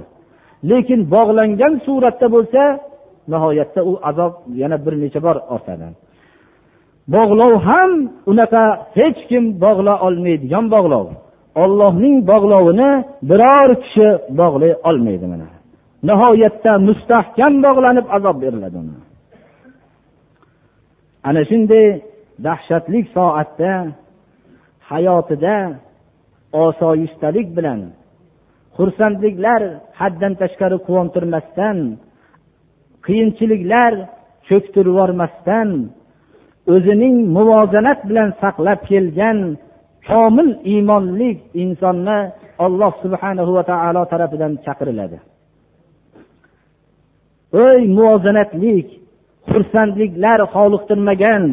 Lekin 0.70 1.00
bog'langan 1.14 1.72
suratda 1.86 2.26
bo'lsa 2.34 2.62
nihoyatda 3.32 3.80
u 3.90 3.92
azob 4.08 4.32
yana 4.60 4.76
bir 4.84 4.94
necha 5.02 5.20
bor 5.26 5.36
ortadi. 5.54 5.86
Bog'lov 7.14 7.52
ham 7.68 7.90
unaqa 8.30 8.62
hech 8.98 9.20
kim 9.30 9.44
bog'la 9.64 9.94
olmaydigan 10.06 10.64
bog'lov. 10.74 11.06
Ollohning 11.62 12.16
bog'lovini 12.30 12.90
biror 13.30 13.70
kishi 13.82 14.08
bog'lay 14.40 14.72
olmaydi 14.88 15.26
mana. 15.32 15.48
Nihoyatda 16.08 16.72
mustahkam 16.88 17.52
bog'lanib 17.66 18.06
azob 18.16 18.36
beriladi 18.44 18.78
ana 21.28 21.42
shunday 21.50 21.86
dahshatli 22.46 23.00
soatda 23.16 23.72
hayotida 24.90 25.56
osoyishtalik 26.64 27.48
bilan 27.56 27.80
xursandliklar 28.76 29.62
haddan 30.00 30.32
tashqari 30.42 30.78
quvontirmasdan 30.86 31.76
qiyinchiliklar 33.06 33.92
cho'ktirib 34.48 34.90
yubormasdan 34.92 35.68
o'zining 36.74 37.16
muvozanat 37.36 38.00
bilan 38.08 38.28
saqlab 38.42 38.80
kelgan 38.90 39.38
komil 40.08 40.48
iymonli 40.72 41.30
insonni 41.62 42.18
alloh 42.66 42.92
subhanahu 43.04 43.50
va 43.56 43.64
taolo 43.70 44.02
tarafidan 44.12 44.52
chaqiriladi. 44.64 45.18
Ey 47.66 47.80
muvozanatlik 47.96 48.88
xursandliklar 49.50 50.40
xoliqtirmagan 50.54 51.44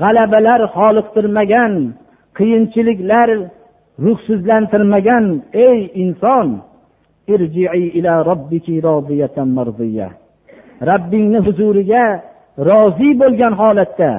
g'alabalar 0.00 0.60
xoliqtirmagan 0.76 1.72
qiyinchiliklar 2.38 3.28
ruhsizlantirmagan 4.04 5.24
ey 5.66 5.78
inson! 6.04 6.48
Robbingni 10.90 11.38
huzuriga 11.46 12.04
rozi 12.68 13.10
bo'lgan 13.20 13.52
holatda 13.60 14.12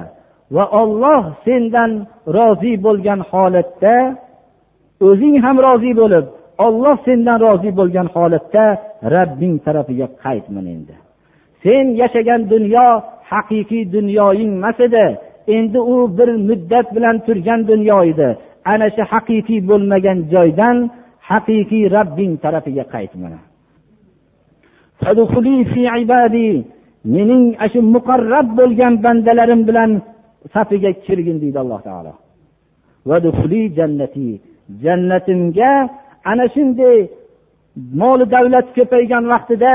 va 0.55 0.65
olloh 0.81 1.23
sendan 1.45 1.91
rozi 2.37 2.73
bo'lgan 2.85 3.19
holatda 3.31 3.95
o'zing 5.07 5.35
ham 5.45 5.57
rozi 5.67 5.91
bo'lib 6.01 6.25
olloh 6.65 6.97
sendan 7.07 7.37
rozi 7.45 7.71
bo'lgan 7.79 8.07
holatda 8.15 8.65
rabbing 9.15 9.55
tarafiga 9.65 10.07
qaytmin 10.23 10.65
endi. 10.73 10.95
Sen 11.63 11.85
yashagan 12.01 12.41
dunyo 12.53 12.87
haqiqiy 13.31 13.83
dunyoying 13.95 14.51
emas 14.57 14.79
edi. 14.87 15.05
Endi 15.55 15.79
u 15.93 15.95
bir 16.17 16.29
muddat 16.47 16.87
bilan 16.95 17.15
turgan 17.25 17.61
dunyo 17.71 17.99
edi. 18.11 18.29
Ana 18.71 18.87
shu 18.95 19.03
haqiqiy 19.13 19.59
bo'lmagan 19.69 20.17
joydan 20.33 20.77
haqiqiy 21.29 21.85
rabbing 21.95 22.33
tarafiga 22.43 22.85
qayt 22.93 23.13
mening 25.03 26.65
mening 27.13 27.43
shu 27.73 27.79
muqarrab 27.95 28.47
bo'lgan 28.59 28.93
bandalarim 29.05 29.61
bilan 29.69 29.91
safiga 30.53 30.91
kirgin 31.05 31.37
deydi 31.43 31.57
alloh 31.63 31.81
taolo. 31.87 32.13
Jannati. 33.77 34.29
Jannatimga 34.83 35.71
ana 36.31 36.45
shunday 36.55 36.97
moli 38.01 38.25
davlat 38.35 38.67
ko'paygan 38.77 39.23
vaqtida 39.33 39.73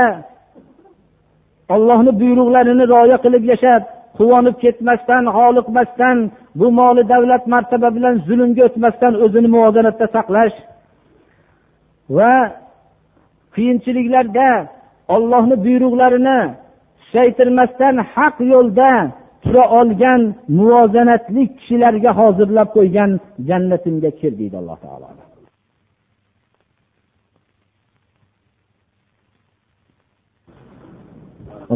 ollohni 1.75 2.11
buyruqlarini 2.21 2.85
rioya 2.91 3.17
qilib 3.25 3.43
yashab 3.51 3.81
quvonib 4.17 4.55
ketmasdan 4.63 5.23
holiqmasdan 5.37 6.17
bu 6.59 6.67
moli 6.79 7.03
davlat 7.13 7.43
martaba 7.53 7.89
bilan 7.97 8.15
zulmga 8.27 8.61
o'tmasdan 8.67 9.13
o'zini 9.23 9.49
muvozanatda 9.55 10.05
saqlash 10.15 10.55
va 12.17 12.33
qiyinchiliklarda 13.55 14.49
ollohni 15.14 15.56
buyruqlarini 15.64 16.38
susaytirmasdan 17.02 17.94
haq 18.14 18.36
yo'lda 18.52 18.92
tura 19.44 19.64
olgan 19.80 20.20
muvozanatli 20.58 21.42
kishilarga 21.56 22.10
hozirlab 22.20 22.68
qo'ygan 22.76 23.10
jannatimga 23.48 24.10
kir 24.20 24.32
deydi 24.40 24.56
alloh 24.62 24.78
taolo 24.86 25.08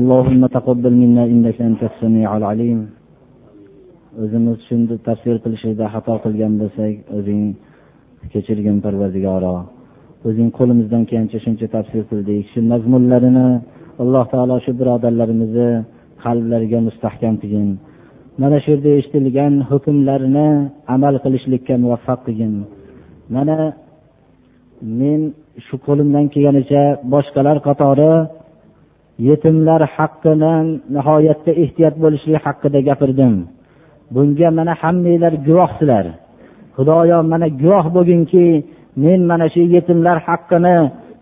اللهم 0.01 0.43
تقبل 0.57 0.93
منا 1.03 1.25
إنك 1.33 1.59
أنت 1.69 1.83
السميع 1.91 2.29
العليم 2.41 2.81
o'zimiz 4.23 4.59
shunda 4.69 4.95
tafsir 5.09 5.37
qilishda 5.45 5.87
xato 5.95 6.15
qilgan 6.25 6.53
bo'lsak 6.61 6.95
o'zing 7.19 7.43
kechirgin 8.33 8.77
parvardigoro 8.85 9.57
O'zing 10.26 10.50
qo'limizdan 10.58 11.04
kelgancha 11.10 11.40
shuncha 11.46 11.68
tafsir 11.76 12.02
qildik. 12.10 12.42
Shu 12.52 12.60
mazmunlarini 12.72 13.48
alloh 14.04 14.26
taolo 14.34 14.56
shu 14.66 14.72
birodarlarimizni 14.80 15.70
qalblariga 16.24 16.80
mustahkam 16.88 17.34
qilgin. 17.42 17.70
Mana 18.42 18.58
shu 18.64 18.70
yerda 18.74 18.92
eshitilgan 19.00 19.54
hukmlarni 19.70 20.50
amal 20.96 21.16
qilishlikka 21.24 21.74
muvaffaq 21.84 22.20
qilgin. 22.28 22.54
Mana 23.36 23.58
men 25.00 25.22
shu 25.66 25.76
qo'limdan 25.86 26.26
kelganicha 26.34 26.84
boshqalar 27.14 27.58
qatori 27.68 28.14
yetimlar 29.28 29.82
haqqidan 29.96 30.66
nihoyatda 30.96 31.52
ehtiyot 31.64 31.96
bo'lishlik 32.04 32.38
haqida 32.46 32.80
gapirdim. 32.90 33.34
Bunga 34.16 34.50
mana 34.58 34.74
hammanglar 34.82 35.34
guvohsizlar 35.48 36.06
xudoyo 36.76 37.18
mana 37.32 37.48
guvoh 37.62 37.86
bo'lginki 37.96 38.46
men 39.04 39.20
mana 39.30 39.48
shu 39.54 39.62
yetimlar 39.76 40.18
haqqini 40.28 40.78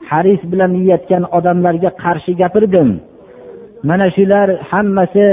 haris 0.10 0.42
bilan 0.52 0.72
yeyotgan 0.80 1.24
odamlarga 1.38 1.92
qarshi 2.04 2.32
gapirdim. 2.42 2.90
Mana 3.90 4.08
shular 4.16 4.48
hammasi 4.72 5.28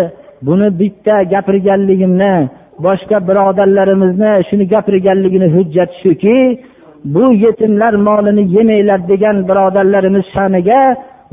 buni 0.47 0.69
bitta 0.81 1.17
gapirganligimni 1.33 2.35
boshqa 2.87 3.17
birodarlarimizni 3.29 4.33
shuni 4.49 4.65
gapirganligini 4.75 5.49
hujjati 5.55 5.95
shuki 6.03 6.37
bu 7.15 7.25
yetimlar 7.45 7.95
molini 8.07 8.45
yemanglar 8.57 9.01
degan 9.13 9.37
birodarlarimiz 9.49 10.25
sha'niga 10.35 10.81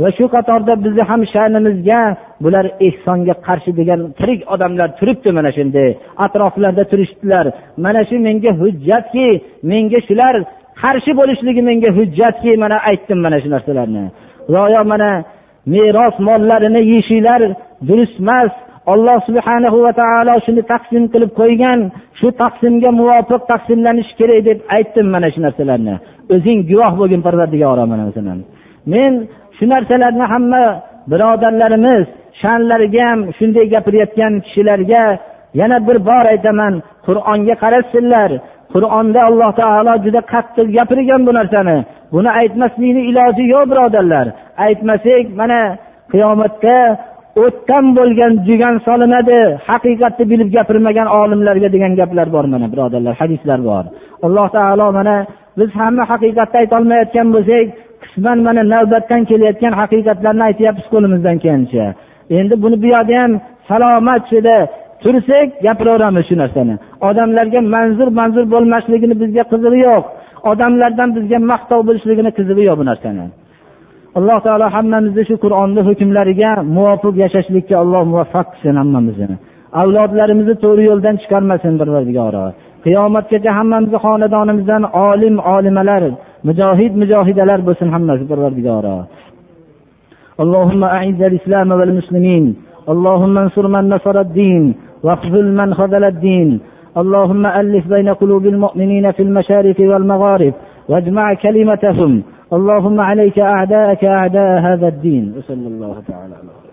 va 0.02 0.10
shu 0.18 0.26
qatorda 0.36 0.74
bizni 0.86 1.04
ham 1.10 1.22
sha'nimizga 1.34 2.02
bular 2.44 2.66
ehsonga 2.88 3.36
qarshi 3.48 3.72
degan 3.80 4.00
tirik 4.20 4.42
odamlar 4.54 4.90
turibdi 5.00 5.30
mana 5.38 5.52
shunday. 5.58 5.90
Atroflarda 6.26 6.84
turishibdilar 6.92 7.46
mana 7.84 8.02
shu 8.10 8.16
menga 8.28 8.52
hujjatki 8.62 9.28
menga 9.72 10.00
shular 10.08 10.36
qarshi 10.82 11.12
bo'lishligi 11.20 11.62
menga 11.70 11.90
hujjatki 11.98 12.52
mana 12.64 12.78
aytdim 12.90 13.20
mana 13.26 13.38
shu 13.44 13.50
narsalarni. 13.56 14.04
Go'yo 14.54 14.82
mana 14.92 15.12
meros 15.74 16.16
mollarini 16.28 16.82
yeyishinglar 16.92 17.42
durust 17.88 18.18
alloh 18.94 19.18
subhanahu 19.28 19.78
va 19.86 19.92
taolo 20.02 20.34
shuni 20.46 20.62
taqsim 20.74 21.04
qilib 21.14 21.32
qo'ygan 21.40 21.80
shu 22.20 22.28
taqsimga 22.42 22.90
muvofiq 23.00 23.42
taqsimlanishi 23.52 24.14
kerak 24.20 24.40
deb 24.48 24.60
aytdim 24.76 25.08
mana 25.14 25.28
shu 25.34 25.40
narsalarni. 25.46 25.96
O'zing 26.36 26.60
guvoh 26.70 26.94
bo'lgin 27.00 27.22
parvardigoro 27.28 27.84
mana 27.92 28.04
masalan. 28.10 28.40
Men 28.94 29.12
shu 29.58 29.66
narsalarni 29.74 30.26
hamma 30.34 30.64
birodarlarimiz 31.12 32.06
sha'nlariga 32.42 33.04
ham 33.10 33.20
shunday 33.38 33.66
gapirayotgan 33.74 34.34
kishilarga 34.46 35.04
yana 35.60 35.78
bir 35.88 35.98
bor 36.10 36.26
aytaman 36.34 36.74
qur'onga 37.08 37.56
qarasinlar. 37.64 38.30
Qur'onda 38.74 39.20
alloh 39.30 39.52
taolo 39.62 39.94
juda 40.06 40.22
qattiq 40.34 40.68
gapirgan 40.78 41.22
bu 41.28 41.32
narsani. 41.40 41.78
Buni 42.14 42.30
aytmaslikni 42.40 43.02
iloji 43.10 43.44
yo'q 43.54 43.66
birodarlar. 43.72 44.26
Aytmasak 44.66 45.26
mana 45.40 45.62
qiyomatda 46.12 46.78
o'tdan 47.44 47.86
bo'lgan 47.98 48.34
jugan 48.48 48.76
solinadi. 48.88 49.40
Haqiqatni 49.70 50.24
bilib 50.32 50.50
gapirmagan 50.56 51.08
olimlarga 51.20 51.70
degan 51.76 51.94
gaplar 52.00 52.28
bor 52.36 52.46
mana 52.54 52.68
birodarlar. 52.74 53.14
Hadislar 53.22 53.60
bor. 53.70 53.84
Alloh 54.26 54.48
taolo 54.58 54.88
mana 55.00 55.16
biz 55.60 55.70
hamma 55.80 56.04
haqiqatni 56.12 56.58
aytolmayotgan 56.64 57.28
bo'lsak 57.36 57.66
qisman 58.04 58.38
mana 58.48 58.62
navbatdan 58.74 59.22
kelayotgan 59.30 59.74
haqiqatlarni 59.82 60.44
aytyapmiz 60.50 60.86
qo'limizdan 60.94 61.38
kelgancha. 61.44 61.86
Endi 62.38 62.56
buni 62.64 62.78
bu 62.84 62.88
yoqda 62.96 63.16
ham 63.22 63.32
salomat 63.70 64.22
shuda 64.32 64.58
tursak 65.03 65.49
gapiraveramiz 65.67 66.25
shu 66.29 66.35
narsani 66.43 66.75
odamlarga 67.09 67.61
manzur 67.75 68.09
manzur 68.21 68.45
bo'lmasligini 68.55 69.15
bizga 69.23 69.45
qizig'i 69.53 69.79
yo'q 69.89 70.05
odamlardan 70.51 71.11
bizga 71.17 71.39
maqtov 71.53 71.81
bo'lishligini 71.89 72.31
qizig'i 72.39 72.63
yo'q 72.69 72.77
bu 72.81 72.85
narsani 72.91 73.25
alloh 74.19 74.39
taolo 74.47 74.67
hammamizni 74.77 75.23
shu 75.29 75.35
qur'onni 75.45 75.81
hukmlariga 75.89 76.51
muvofiq 76.77 77.15
yashashlikka 77.25 77.75
alloh 77.83 78.03
muvaffaq 78.13 78.47
qilsin 78.53 78.75
hammamizni 78.83 79.37
avlodlarimizni 79.81 80.55
to'g'ri 80.65 80.83
yo'ldan 80.91 81.15
chiqarmasin 81.23 81.75
parvardigoro 81.81 82.45
qiyomatgacha 82.85 83.51
hammamizni 83.59 83.99
xonadonimizdan 84.05 84.83
olim 85.09 85.35
olimalar 85.57 86.03
mujohid 86.49 86.93
mujohidalar 87.03 87.61
bo'lsin 87.69 87.89
hammasi 87.95 88.25
parvardigoro 88.31 88.99
اللهم 90.45 90.83
أعز 90.97 91.21
الإسلام 91.31 91.69
والمسلمين 91.79 92.45
اللهم 92.93 93.35
انصر 93.45 93.65
من 93.75 93.85
نصر 93.95 94.17
الدين 94.27 94.65
واخذل 95.03 95.47
من 95.61 95.75
خذل 95.75 96.05
الدين 96.05 96.61
اللهم 96.97 97.47
ألف 97.47 97.89
بين 97.89 98.09
قلوب 98.09 98.47
المؤمنين 98.47 99.13
في 99.13 99.23
المشارق 99.23 99.79
والمغارب 99.81 100.55
واجمع 100.89 101.35
كلمتهم 101.35 102.23
اللهم 102.53 103.01
عليك 103.01 103.39
أعداءك 103.39 104.05
أعداء 104.05 104.61
هذا 104.61 104.89
الدين 104.89 105.35
وصلى 105.37 105.67
الله 105.67 106.03
تعالى 106.09 106.35
على 106.35 106.65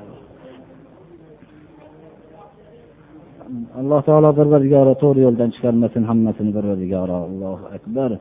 alloh 3.79 3.99
taolo 4.07 4.29
parvardigoro 4.39 4.93
to'g'ri 5.03 5.21
yo'ldan 5.27 5.49
chiqarmasin 5.55 6.03
hammasini 6.09 6.51
parvardigoro 6.57 7.17
allohu 7.27 7.63
akbar 7.77 8.11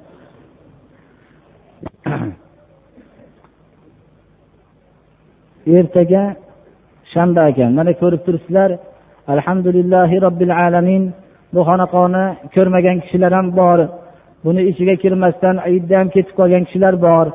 ertaga 5.79 6.25
shanba 7.13 7.43
ekan 7.51 7.71
mana 7.79 7.93
ko'rib 8.03 8.21
turibsizlar 8.27 8.71
alhamdulillahi 9.34 10.22
robbil 10.26 10.54
alamin. 10.66 11.04
Bu 11.54 11.62
xonaqoni 11.68 12.26
ko'rmagan 12.56 12.98
kishilar 13.04 13.32
ham 13.38 13.48
bor. 13.60 13.80
Buni 14.46 14.62
ichiga 14.72 14.96
kirmasdan 15.04 15.56
idda 15.76 15.96
ham 16.00 16.08
ketib 16.16 16.34
qolgan 16.40 16.64
kishilar 16.68 16.96
bor. 17.08 17.26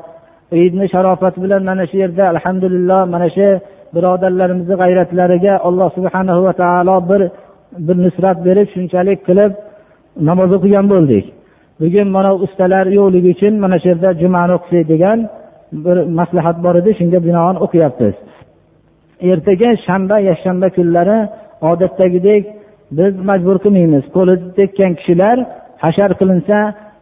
Idni 0.65 0.85
sharofati 0.93 1.37
bilan 1.43 1.61
mana 1.69 1.83
shu 1.89 1.95
yerda 2.03 2.23
alhamdulillah 2.33 2.99
mana 3.13 3.27
shu 3.35 3.47
birodarlarimizni 3.95 4.75
g'ayratlariga 4.81 5.53
alloh 5.67 5.89
subhana 5.97 6.33
va 6.45 6.53
taolo 6.61 6.95
bir 7.09 7.21
bir 7.87 7.97
nusrat 8.05 8.37
berib 8.47 8.67
shunchalik 8.75 9.19
qilib 9.27 9.51
namoz 10.29 10.49
o'qigan 10.57 10.85
bo'ldik. 10.93 11.25
Bugun 11.81 12.07
mana 12.17 12.31
ustalar 12.45 12.85
yo'qligi 12.97 13.29
uchun 13.35 13.53
mana 13.63 13.77
shu 13.81 13.87
yerda 13.91 14.09
jumani 14.21 14.51
o'qisak 14.57 14.83
degan 14.93 15.19
bir 15.85 15.97
maslahat 16.19 16.57
bor 16.65 16.75
edi. 16.81 16.91
Shunga 16.99 17.19
binoan 17.27 17.55
o'qiyapmiz. 17.65 18.15
Ertaga 19.31 19.69
shanba 19.85 20.17
yakshanba 20.29 20.67
kunlari 20.77 21.17
odatdagidek 21.69 22.43
biz 22.97 23.13
majbur 23.29 23.57
qilmaymiz. 23.63 24.03
Qo'li 24.15 24.35
tekkan 24.57 24.91
kishilar 24.99 25.37
hashar 25.83 26.11
qilinsa 26.19 26.57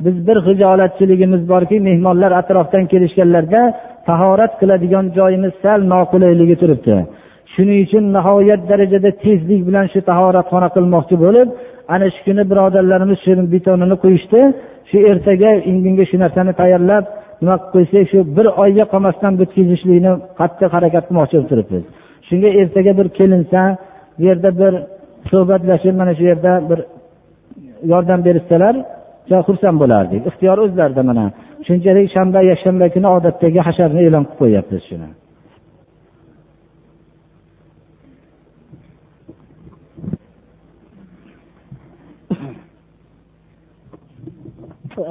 biz 0.05 0.15
bir 0.27 0.37
hijolatchiligimiz 0.47 1.41
borki 1.51 1.77
mehmonlar 1.87 2.31
atrofdan 2.41 2.85
kelishganlarda 2.91 3.61
tahorat 4.09 4.53
qiladigan 4.61 5.05
joyimiz 5.17 5.53
sal 5.63 5.79
noqulayligi 5.93 6.55
turibdi. 6.61 6.95
Shuning 7.53 7.79
uchun 7.85 8.03
nihoyat 8.17 8.61
darajada 8.71 9.11
tezlik 9.23 9.61
bilan 9.67 9.85
shu 9.93 9.99
tahoratxona 10.11 10.69
qilmoqchi 10.75 11.15
bo'lib 11.25 11.47
ana 11.93 12.07
shu 12.13 12.19
kuni 12.27 12.43
birodarlarimiz 12.51 13.19
shu 13.25 13.31
betonini 13.53 13.95
qo'yishdi. 14.03 14.41
Shu 14.89 14.97
ertaga 15.11 15.51
indinga 15.71 16.03
shu 16.09 16.17
narsani 16.23 16.53
tayyorlab 16.61 17.03
nima 17.41 17.55
qilib 17.57 17.71
qo'ysak 17.73 18.05
shu 18.11 18.19
bir 18.37 18.47
oyga 18.63 18.85
qolmasdan 18.93 19.33
bitkazishlikni 19.41 20.11
qattiq 20.39 20.69
harakat 20.75 21.03
qilmoqchi 21.07 21.35
bo'lib 21.35 21.49
turibmiz 21.51 21.83
shunga 22.27 22.49
ertaga 22.61 22.91
bir 22.99 23.07
kelinsa 23.19 23.61
bu 24.18 24.22
yerda 24.28 24.50
bir 24.60 24.72
suhbatlashib 25.30 25.94
mana 26.00 26.12
shu 26.18 26.24
yerda 26.30 26.52
bir 26.70 26.80
yordam 27.92 28.20
berishsalar 28.26 28.74
xursand 29.48 29.76
bo'lardik 29.82 30.22
ixtiyor 30.30 30.58
o'zlarida 30.64 31.02
mana 31.10 31.24
shunchalik 31.66 32.06
shanba 32.16 32.40
yakshanba 32.50 32.86
kuni 32.94 33.08
odatdagi 33.16 33.60
hasharni 33.68 34.00
e'lon 34.06 34.24
qilib 34.24 34.38
qo'yyapmiz 34.40 34.82
shuni 34.90 35.08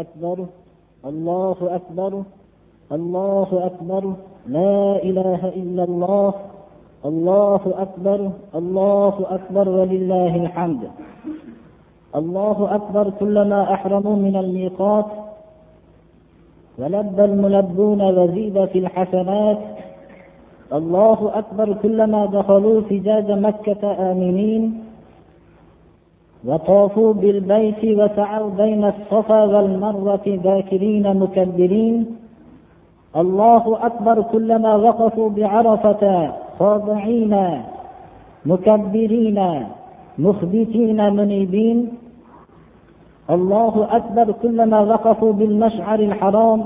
أكبر 0.03 0.37
الله 1.05 1.57
أكبر 1.79 2.13
الله 2.91 3.49
أكبر 3.69 4.03
لا 4.47 5.03
إله 5.09 5.41
إلا 5.61 5.83
الله 5.83 6.33
الله 7.08 7.60
أكبر 7.84 8.30
الله 8.54 9.14
أكبر 9.30 9.68
ولله 9.68 10.32
الحمد. 10.36 10.82
الله 12.20 12.74
أكبر 12.74 13.10
كلما 13.20 13.60
أحرموا 13.74 14.16
من 14.16 14.36
الميقات 14.36 15.06
ولبى 16.78 17.24
الملبون 17.24 18.00
وزيد 18.18 18.64
في 18.64 18.78
الحسنات. 18.78 19.58
الله 20.72 21.18
أكبر 21.40 21.72
كلما 21.82 22.26
دخلوا 22.26 22.80
فجاج 22.80 23.28
مكة 23.30 23.82
آمنين 24.12 24.62
وطافوا 26.48 27.12
بالبيت 27.12 27.82
وسعوا 27.84 28.50
بين 28.50 28.84
الصفا 28.84 29.40
والمروة 29.44 30.26
ذاكرين 30.44 31.16
مكبرين. 31.22 31.96
الله 33.16 33.86
أكبر 33.86 34.16
كلما 34.22 34.72
وقفوا 34.76 35.28
بعرفة 35.30 36.04
خاضعين 36.58 37.62
مكبرين 38.46 39.38
مخبتين 40.18 41.14
منيبين. 41.16 41.78
الله 43.30 43.74
أكبر 43.90 44.32
كلما 44.42 44.80
وقفوا 44.80 45.32
بالمشعر 45.32 45.98
الحرام 46.00 46.60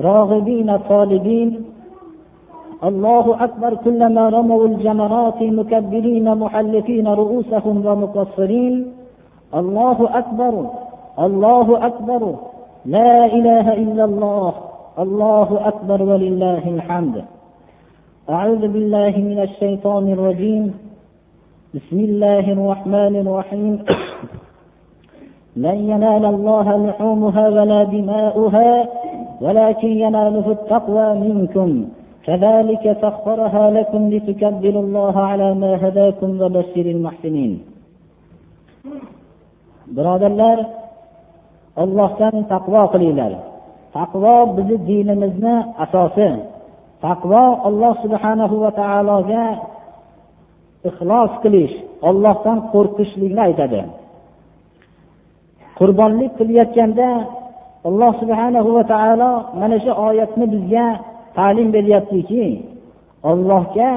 راغبين 0.00 0.76
طالبين 0.76 1.64
الله 2.84 3.44
أكبر 3.44 3.74
كلما 3.74 4.28
رموا 4.28 4.66
الجمرات 4.66 5.42
مكبرين 5.42 6.34
محلقين 6.34 7.08
رؤوسهم 7.08 7.86
ومقصرين. 7.86 8.92
الله 9.54 9.98
أكبر 10.18 10.54
الله 11.18 11.86
أكبر. 11.86 12.34
لا 12.86 13.26
إله 13.26 13.66
إلا 13.72 14.04
الله. 14.04 14.52
الله 14.98 15.48
أكبر 15.68 16.02
ولله 16.02 16.62
الحمد. 16.68 17.24
أعوذ 18.30 18.68
بالله 18.68 19.14
من 19.16 19.38
الشيطان 19.42 20.12
الرجيم. 20.12 20.74
بسم 21.74 21.98
الله 21.98 22.52
الرحمن 22.52 23.16
الرحيم. 23.16 23.84
لن 25.66 25.78
ينال 25.90 26.24
الله 26.24 26.86
لحومها 26.86 27.48
ولا 27.48 27.84
دماؤها 27.84 28.88
ولكن 29.40 29.88
يناله 29.88 30.50
التقوى 30.50 31.14
منكم. 31.14 31.88
كذلك 32.26 32.96
سخرها 33.02 33.70
لكم 33.70 34.10
لتكبروا 34.10 34.82
الله 34.82 35.20
على 35.20 35.54
ما 35.54 35.88
هداكم 35.88 36.30
وبشر 36.42 36.86
المحسنين. 36.96 37.52
birodarlar 39.96 40.58
ollohdan 41.76 42.46
taqvo 42.52 42.82
qilinglar. 42.92 43.32
Taqvo 43.92 44.56
bizni 44.56 44.76
dinimizni 44.86 45.56
asosi 45.84 46.51
taqvo 47.04 47.44
alloh 47.68 47.94
subhanahu 48.04 48.54
va 48.64 48.70
taologa 48.80 49.44
ixlos 50.88 51.32
qilish 51.42 51.74
ollohdan 52.08 52.58
qo'rqishlikni 52.72 53.40
aytadi. 53.48 53.80
Qurbonlik 55.78 56.32
qilayotganda 56.38 57.08
alloh 57.88 58.12
subhanahu 58.22 58.70
va 58.76 58.84
taolo 58.94 59.32
mana 59.60 59.76
shu 59.84 59.92
oyatni 60.08 60.46
bizga 60.54 60.86
ta'lim 61.36 61.68
beryaptiki 61.76 62.46
ollohga 63.30 63.90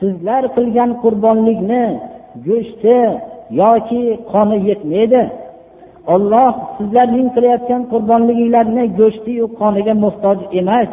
sizlar 0.00 0.42
qilgan 0.56 0.90
qurbonlikni 1.02 1.84
go'shti 2.46 2.98
yoki 3.62 4.02
qoni 4.32 4.58
yetmaydi. 4.68 5.22
Olloh 6.14 6.52
sizlarning 6.76 7.28
qilayotgan 7.34 7.82
qurbonliginglarni 7.92 8.84
go'shtiyu 9.00 9.44
qoniga 9.60 9.94
muhtoj 10.04 10.38
emas. 10.60 10.90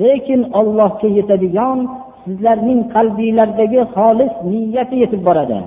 Lekin 0.00 0.40
ollohga 0.60 1.08
yetadigan 1.18 1.78
sizlarning 2.24 2.80
qalbinglardagi 2.94 3.80
xolis 3.94 4.32
niyati 4.50 4.96
yetib 5.02 5.22
boradi. 5.28 5.58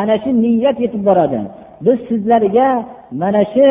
Ana 0.00 0.16
shu 0.22 0.30
niyat 0.44 0.76
yetib 0.84 1.02
boradi. 1.08 1.40
Biz 1.84 1.98
sizlarga 2.08 2.68
mana 3.20 3.42
shu 3.54 3.68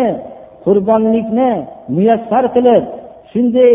qurbonlikni 0.65 1.51
muyassar 1.95 2.45
qilib 2.55 2.83
shunday 3.31 3.73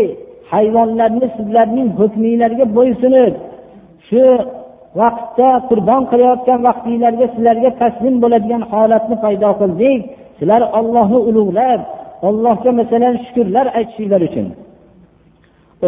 hayvonlarni 0.53 1.27
sizlarning 1.37 1.89
hukminglarga 1.99 2.65
bo'ysunib 2.77 3.33
shu 4.07 4.23
vaqtda 4.99 5.49
qurbon 5.69 6.01
qilayotgan 6.11 6.59
vaqtinglarga 6.67 7.25
sizlarga 7.33 7.69
taslim 7.81 8.15
bo'ladigan 8.23 8.63
holatni 8.71 9.15
paydo 9.23 9.49
qildik. 9.61 9.99
Sizlar 10.37 10.61
ollohni 10.79 11.19
ulug'lab 11.29 11.79
allohga 12.27 12.71
masalan 12.79 13.15
shukurlar 13.25 13.65
aytishinglar 13.77 14.21
uchun. 14.29 14.47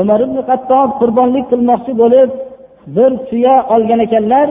Umar 0.01 0.19
ibn 0.25 0.37
hattob 0.49 0.89
qurbonlik 1.01 1.45
qilmoqchi 1.51 1.93
bo'lib 2.01 2.29
bir 2.95 3.11
tuya 3.29 3.55
olgan 3.73 3.99
ekanlar. 4.07 4.47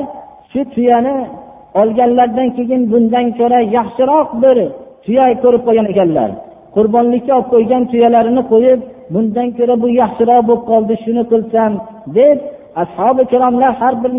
Shu 0.53 0.61
tuyani 0.75 1.17
olganlaridan 1.81 2.49
keyin 2.57 2.83
bundan 2.93 3.27
ko'ra 3.39 3.61
yaxshiroq 3.77 4.29
bir 4.43 4.57
tuya 5.05 5.25
ko'rib 5.43 5.63
qo'ygan 5.67 5.87
ekanlar. 5.93 6.31
Qurbonlikka 6.77 7.33
olib 7.39 7.49
qo'ygan 7.55 7.83
tuyalarini 7.91 8.43
qo'yib 8.53 8.81
bundan 9.15 9.49
ko'ra 9.59 9.75
bu 9.83 9.89
yaxshiroq 10.03 10.43
bo'lib 10.49 10.65
qoldi 10.71 10.95
shuni 11.05 11.23
qilsam 11.33 11.73
deb 12.19 12.39
ashobi 12.83 13.21
ikromlar 13.27 13.73
har 13.81 13.95
bir 14.03 14.13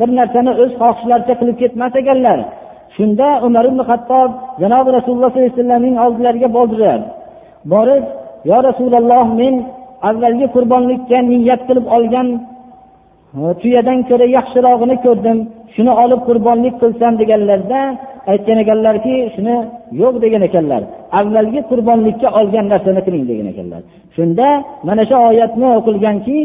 bir 0.00 0.10
narsani 0.18 0.52
o'z 0.62 0.72
xohishlaricha 0.80 1.34
qilib 1.40 1.56
ketmas 1.62 1.92
ekanlar. 2.00 2.38
Shunda 2.96 3.28
umar 3.46 3.64
ibn 3.70 3.80
hattob 3.90 4.30
janobi 4.62 4.90
rasululloh 4.98 5.30
sollallohu 5.30 5.46
alayhi 5.46 5.56
vasallamning 5.58 5.96
oldilariga 6.04 6.48
bordilar. 6.56 7.00
Borib 7.72 8.04
yo 8.50 8.56
rasululloh 8.68 9.26
men 9.40 9.54
avvalgi 10.08 10.46
qurbonlikka 10.54 11.18
niyat 11.30 11.60
qilib 11.68 11.86
olgan 11.96 12.28
e, 13.38 13.40
tuyadan 13.60 13.98
ko'ra 14.08 14.26
yaxshirog'ini 14.38 14.96
ko'rdim. 15.06 15.38
Shuni 15.74 15.92
olib 16.02 16.20
qurbonlik 16.28 16.74
qilsam 16.82 17.12
deganlarda 17.20 17.80
aytgan 18.32 18.58
ekanlarki 18.64 19.14
shuni 19.34 19.56
yo'q 20.00 20.14
degan 20.24 20.42
ekanlar. 20.48 20.82
Avvalgi 21.20 21.60
qurbonlikka 21.70 22.28
olgan 22.38 22.66
narsani 22.72 23.00
qiling 23.06 23.24
degan 23.30 23.46
ekanlar. 23.52 23.80
Shunda 24.16 24.48
mana 24.88 25.02
shu 25.08 25.16
oyatni 25.30 25.66
o'qilganki 25.78 26.36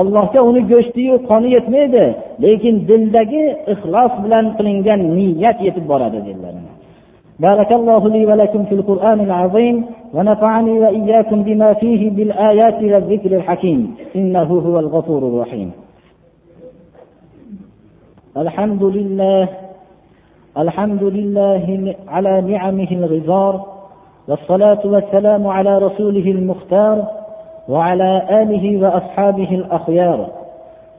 ollohga 0.00 0.40
uni 0.50 0.62
go'shtiyu 0.72 1.14
qoni 1.30 1.48
yetmaydi 1.56 2.04
lekin 2.44 2.74
dildagi 2.88 3.42
ixlos 3.72 4.12
bilan 4.24 4.44
qilingan 4.56 5.00
niyat 5.16 5.58
yetib 5.66 5.84
boradi 5.92 6.18
dedilar. 6.28 6.54
بارك 7.38 7.72
الله 7.72 8.08
لي 8.08 8.26
ولكم 8.26 8.64
في 8.64 8.74
القرآن 8.74 9.20
العظيم 9.20 9.84
ونفعني 10.14 10.70
وإياكم 10.70 11.42
بما 11.42 11.74
فيه 11.74 12.10
بالآيات 12.10 12.82
والذكر 12.82 13.36
الحكيم. 13.36 13.94
إنه 14.16 14.42
هو 14.42 14.78
الغفور 14.78 15.18
الرحيم. 15.18 15.72
الحمد 18.36 18.82
لله 18.82 19.48
الحمد 20.58 21.02
لله 21.02 21.94
على 22.08 22.40
نعمه 22.40 22.88
الغزار 22.90 23.66
والصلاة 24.28 24.80
والسلام 24.84 25.46
على 25.46 25.78
رسوله 25.78 26.30
المختار 26.30 27.04
وعلى 27.68 28.42
آله 28.42 28.82
وأصحابه 28.82 29.54
الأخيار 29.54 30.26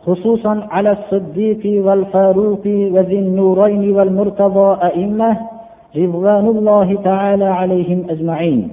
خصوصا 0.05 0.67
على 0.71 0.91
الصديق 0.91 1.85
والفاروق 1.85 2.61
وذي 2.65 3.19
النورين 3.19 3.95
والمرتضى 3.95 4.77
أئمة 4.83 5.37
رضوان 5.97 6.47
الله 6.47 6.97
تعالى 7.03 7.45
عليهم 7.45 8.05
أجمعين. 8.09 8.69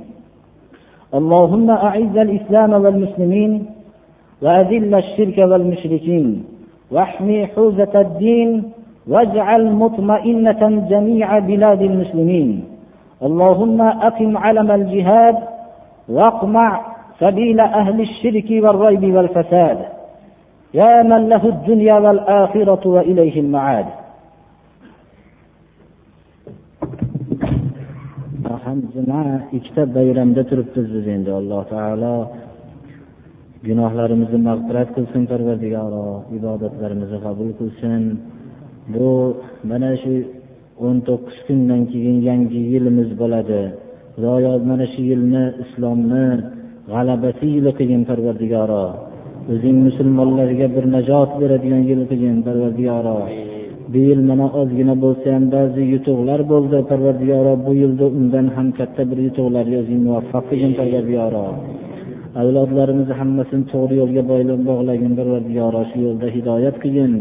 اللهم 1.14 1.70
أعز 1.70 2.16
الإسلام 2.16 2.72
والمسلمين 2.72 3.66
وأذل 4.42 4.94
الشرك 4.94 5.38
والمشركين 5.38 6.44
واحمي 6.90 7.46
حوزة 7.46 8.00
الدين 8.00 8.62
واجعل 9.08 9.72
مطمئنة 9.72 10.86
جميع 10.90 11.38
بلاد 11.38 11.82
المسلمين. 11.82 12.64
اللهم 13.22 13.80
أقم 13.82 14.36
علم 14.38 14.70
الجهاد 14.70 15.36
واقمع 16.08 16.80
سبيل 17.20 17.60
أهل 17.60 18.00
الشرك 18.00 18.48
والريب 18.50 19.14
والفساد. 19.14 19.78
يا 20.74 21.02
من 21.02 21.28
له 21.28 21.44
الدنيا 21.48 21.94
والآخرة 21.94 22.88
وإليه 22.88 23.40
المعاد. 23.40 23.86
Ham 28.72 28.80
juma 28.94 29.22
ikkita 29.56 29.82
bayramda 29.96 30.42
turibmiz 30.50 30.86
biz 30.94 31.06
endi 31.16 31.30
alloh 31.40 31.62
taolo. 31.74 32.14
Gunohlarimizni 33.66 34.38
mag'firat 34.48 34.88
qilsin 34.96 35.22
parvardigoro 35.30 36.06
ibodatlarimizni 36.38 37.18
qabul 37.26 37.50
qilsin. 37.60 38.02
Bu 38.94 39.08
mana 39.70 39.90
shu 40.02 40.12
o'n 40.86 40.96
to'qqiz 41.08 41.38
kundan 41.46 41.82
keyin 41.92 42.18
yangi 42.28 42.60
yilimiz 42.72 43.10
bo'ladi. 43.20 43.62
Xudoyo 44.14 44.52
mana 44.70 44.86
shu 44.92 45.00
yilni 45.10 45.44
islomni 45.64 46.26
g'alabasi 46.92 47.46
yili 47.54 47.70
qilgin 47.78 48.02
parvardigoro. 48.10 48.84
O'zing 49.52 49.76
musulmonlarga 49.86 50.66
bir 50.76 50.84
najot 50.96 51.30
beradigan 51.40 51.82
yil 51.90 52.00
qilgin 52.10 52.38
parvardigoro. 52.46 53.18
Bu 53.92 53.98
yil 54.08 54.20
mana 54.30 54.46
ozgina 54.60 54.94
bo'lsa 55.04 55.26
ham 55.34 55.44
ba'zi 55.54 55.82
yutuqlar 55.92 56.40
bo'ldi. 56.52 56.78
Parvardigoro 56.90 57.52
bu 57.66 57.72
yilda 57.82 58.06
undan 58.18 58.46
ham 58.56 58.68
katta 58.78 59.02
bir 59.10 59.18
yutuqlarga 59.26 59.76
o'zing 59.82 60.00
muvaffaq 60.06 60.44
qilgin 60.50 60.72
parvardigoro. 60.80 61.46
Avlodlarimizni 62.40 63.14
hammasini 63.20 63.64
to'g'ri 63.72 63.94
yo'lga 64.00 64.22
bog'lagin 64.68 65.12
parvardigoro 65.18 65.80
shu 65.90 65.96
yo'lda 66.06 66.26
hidoyat 66.36 66.76
qilgin. 66.82 67.12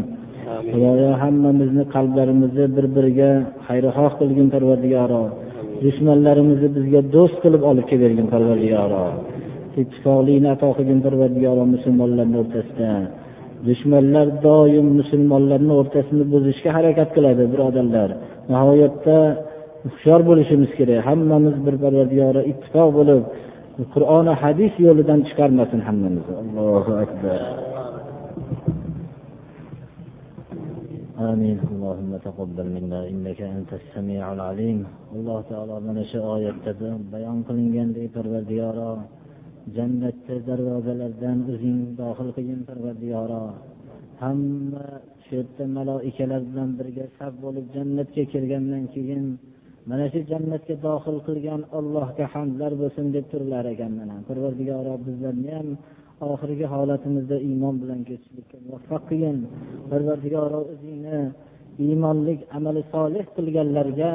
Xudoyo 0.70 1.10
hammamizni 1.22 1.84
qalblarimizni 1.94 2.64
bir 2.76 2.86
biriga 2.96 3.30
xayrixoh 3.68 4.12
qilgin 4.20 4.48
parvardigoro. 4.54 5.24
Dushmanlarimizni 5.84 6.68
bizga 6.76 7.00
do'st 7.14 7.36
qilib 7.44 7.62
olib 7.70 7.86
kelbergin 7.90 8.26
parvardigoro. 8.34 9.04
Ittifoqlikni 9.82 10.48
ato 10.54 10.68
qilgin 10.78 11.00
parvardigoro 11.06 11.62
musulmonlarni 11.74 12.36
o'rtasida 12.42 12.90
dushmanlar 13.67 14.27
doim 14.47 14.87
musulmonlarni 14.99 15.73
o'rtasini 15.79 16.23
buzishga 16.33 16.69
harakat 16.77 17.09
qiladi 17.15 17.43
birodarlar 17.53 18.09
nihoyatda 18.51 19.17
hushyor 19.85 20.19
bo'lishimiz 20.29 20.71
kerak 20.79 20.99
hammamiz 21.09 21.55
bir 21.65 21.75
parvardigoro 21.83 22.41
ittifoq 22.51 22.89
bo'lib 22.99 23.21
qur'oni 23.93 24.33
hadis 24.43 24.73
yo'lidan 24.85 25.19
chiqarmasin 25.27 25.79
hammamizni 25.87 26.33
allohu 26.43 26.91
akbar 27.05 27.41
آمين 31.31 31.57
اللهم 31.71 32.11
تقبل 32.27 32.67
منا 32.75 32.99
إنك 33.11 33.39
أنت 33.57 33.71
السميع 33.81 34.23
العليم 34.35 34.79
alloh 35.17 35.39
taolo 35.49 35.75
mana 35.87 36.03
shu 36.11 36.19
oyatda 36.35 36.71
bayon 37.13 37.37
qilingandek 37.47 38.05
parvardigoro 38.15 38.91
jannatni 39.76 40.36
darvozalardan 40.48 41.38
o'zing 41.52 41.78
dohil 42.00 42.28
qilgin 42.36 42.60
parvardigoro. 42.68 43.44
Hamma 44.22 44.86
shu 45.24 45.30
yerda 45.38 45.64
maloikalar 45.78 46.42
bilan 46.50 46.70
birga 46.78 47.06
saf 47.18 47.32
bo'lib 47.44 47.66
jannatga 47.76 48.22
kirgandan 48.32 48.84
keyin 48.94 49.24
mana 49.90 50.06
shu 50.12 50.20
jannatga 50.32 50.74
dohil 50.86 51.18
qilgan 51.28 51.60
allohga 51.78 52.26
hamdlar 52.34 52.72
bo'lsin 52.82 53.06
deb 53.16 53.26
turlar 53.32 53.64
ekan 53.74 53.92
mana. 54.00 54.16
Parvardigoro 54.28 54.94
bizlarni 55.06 55.50
ham 55.58 55.68
oxirgi 56.32 56.66
holatimizda 56.74 57.36
iymon 57.48 57.74
bilan 57.82 58.00
kechishlikka 58.08 58.56
muvaffaq 58.66 59.02
qilgin. 59.10 59.38
Parvardigoro 59.90 60.60
o'zingni 60.72 61.18
iymonlik 61.86 62.40
amali 62.56 62.82
solih 62.94 63.24
qilganlarga 63.36 64.12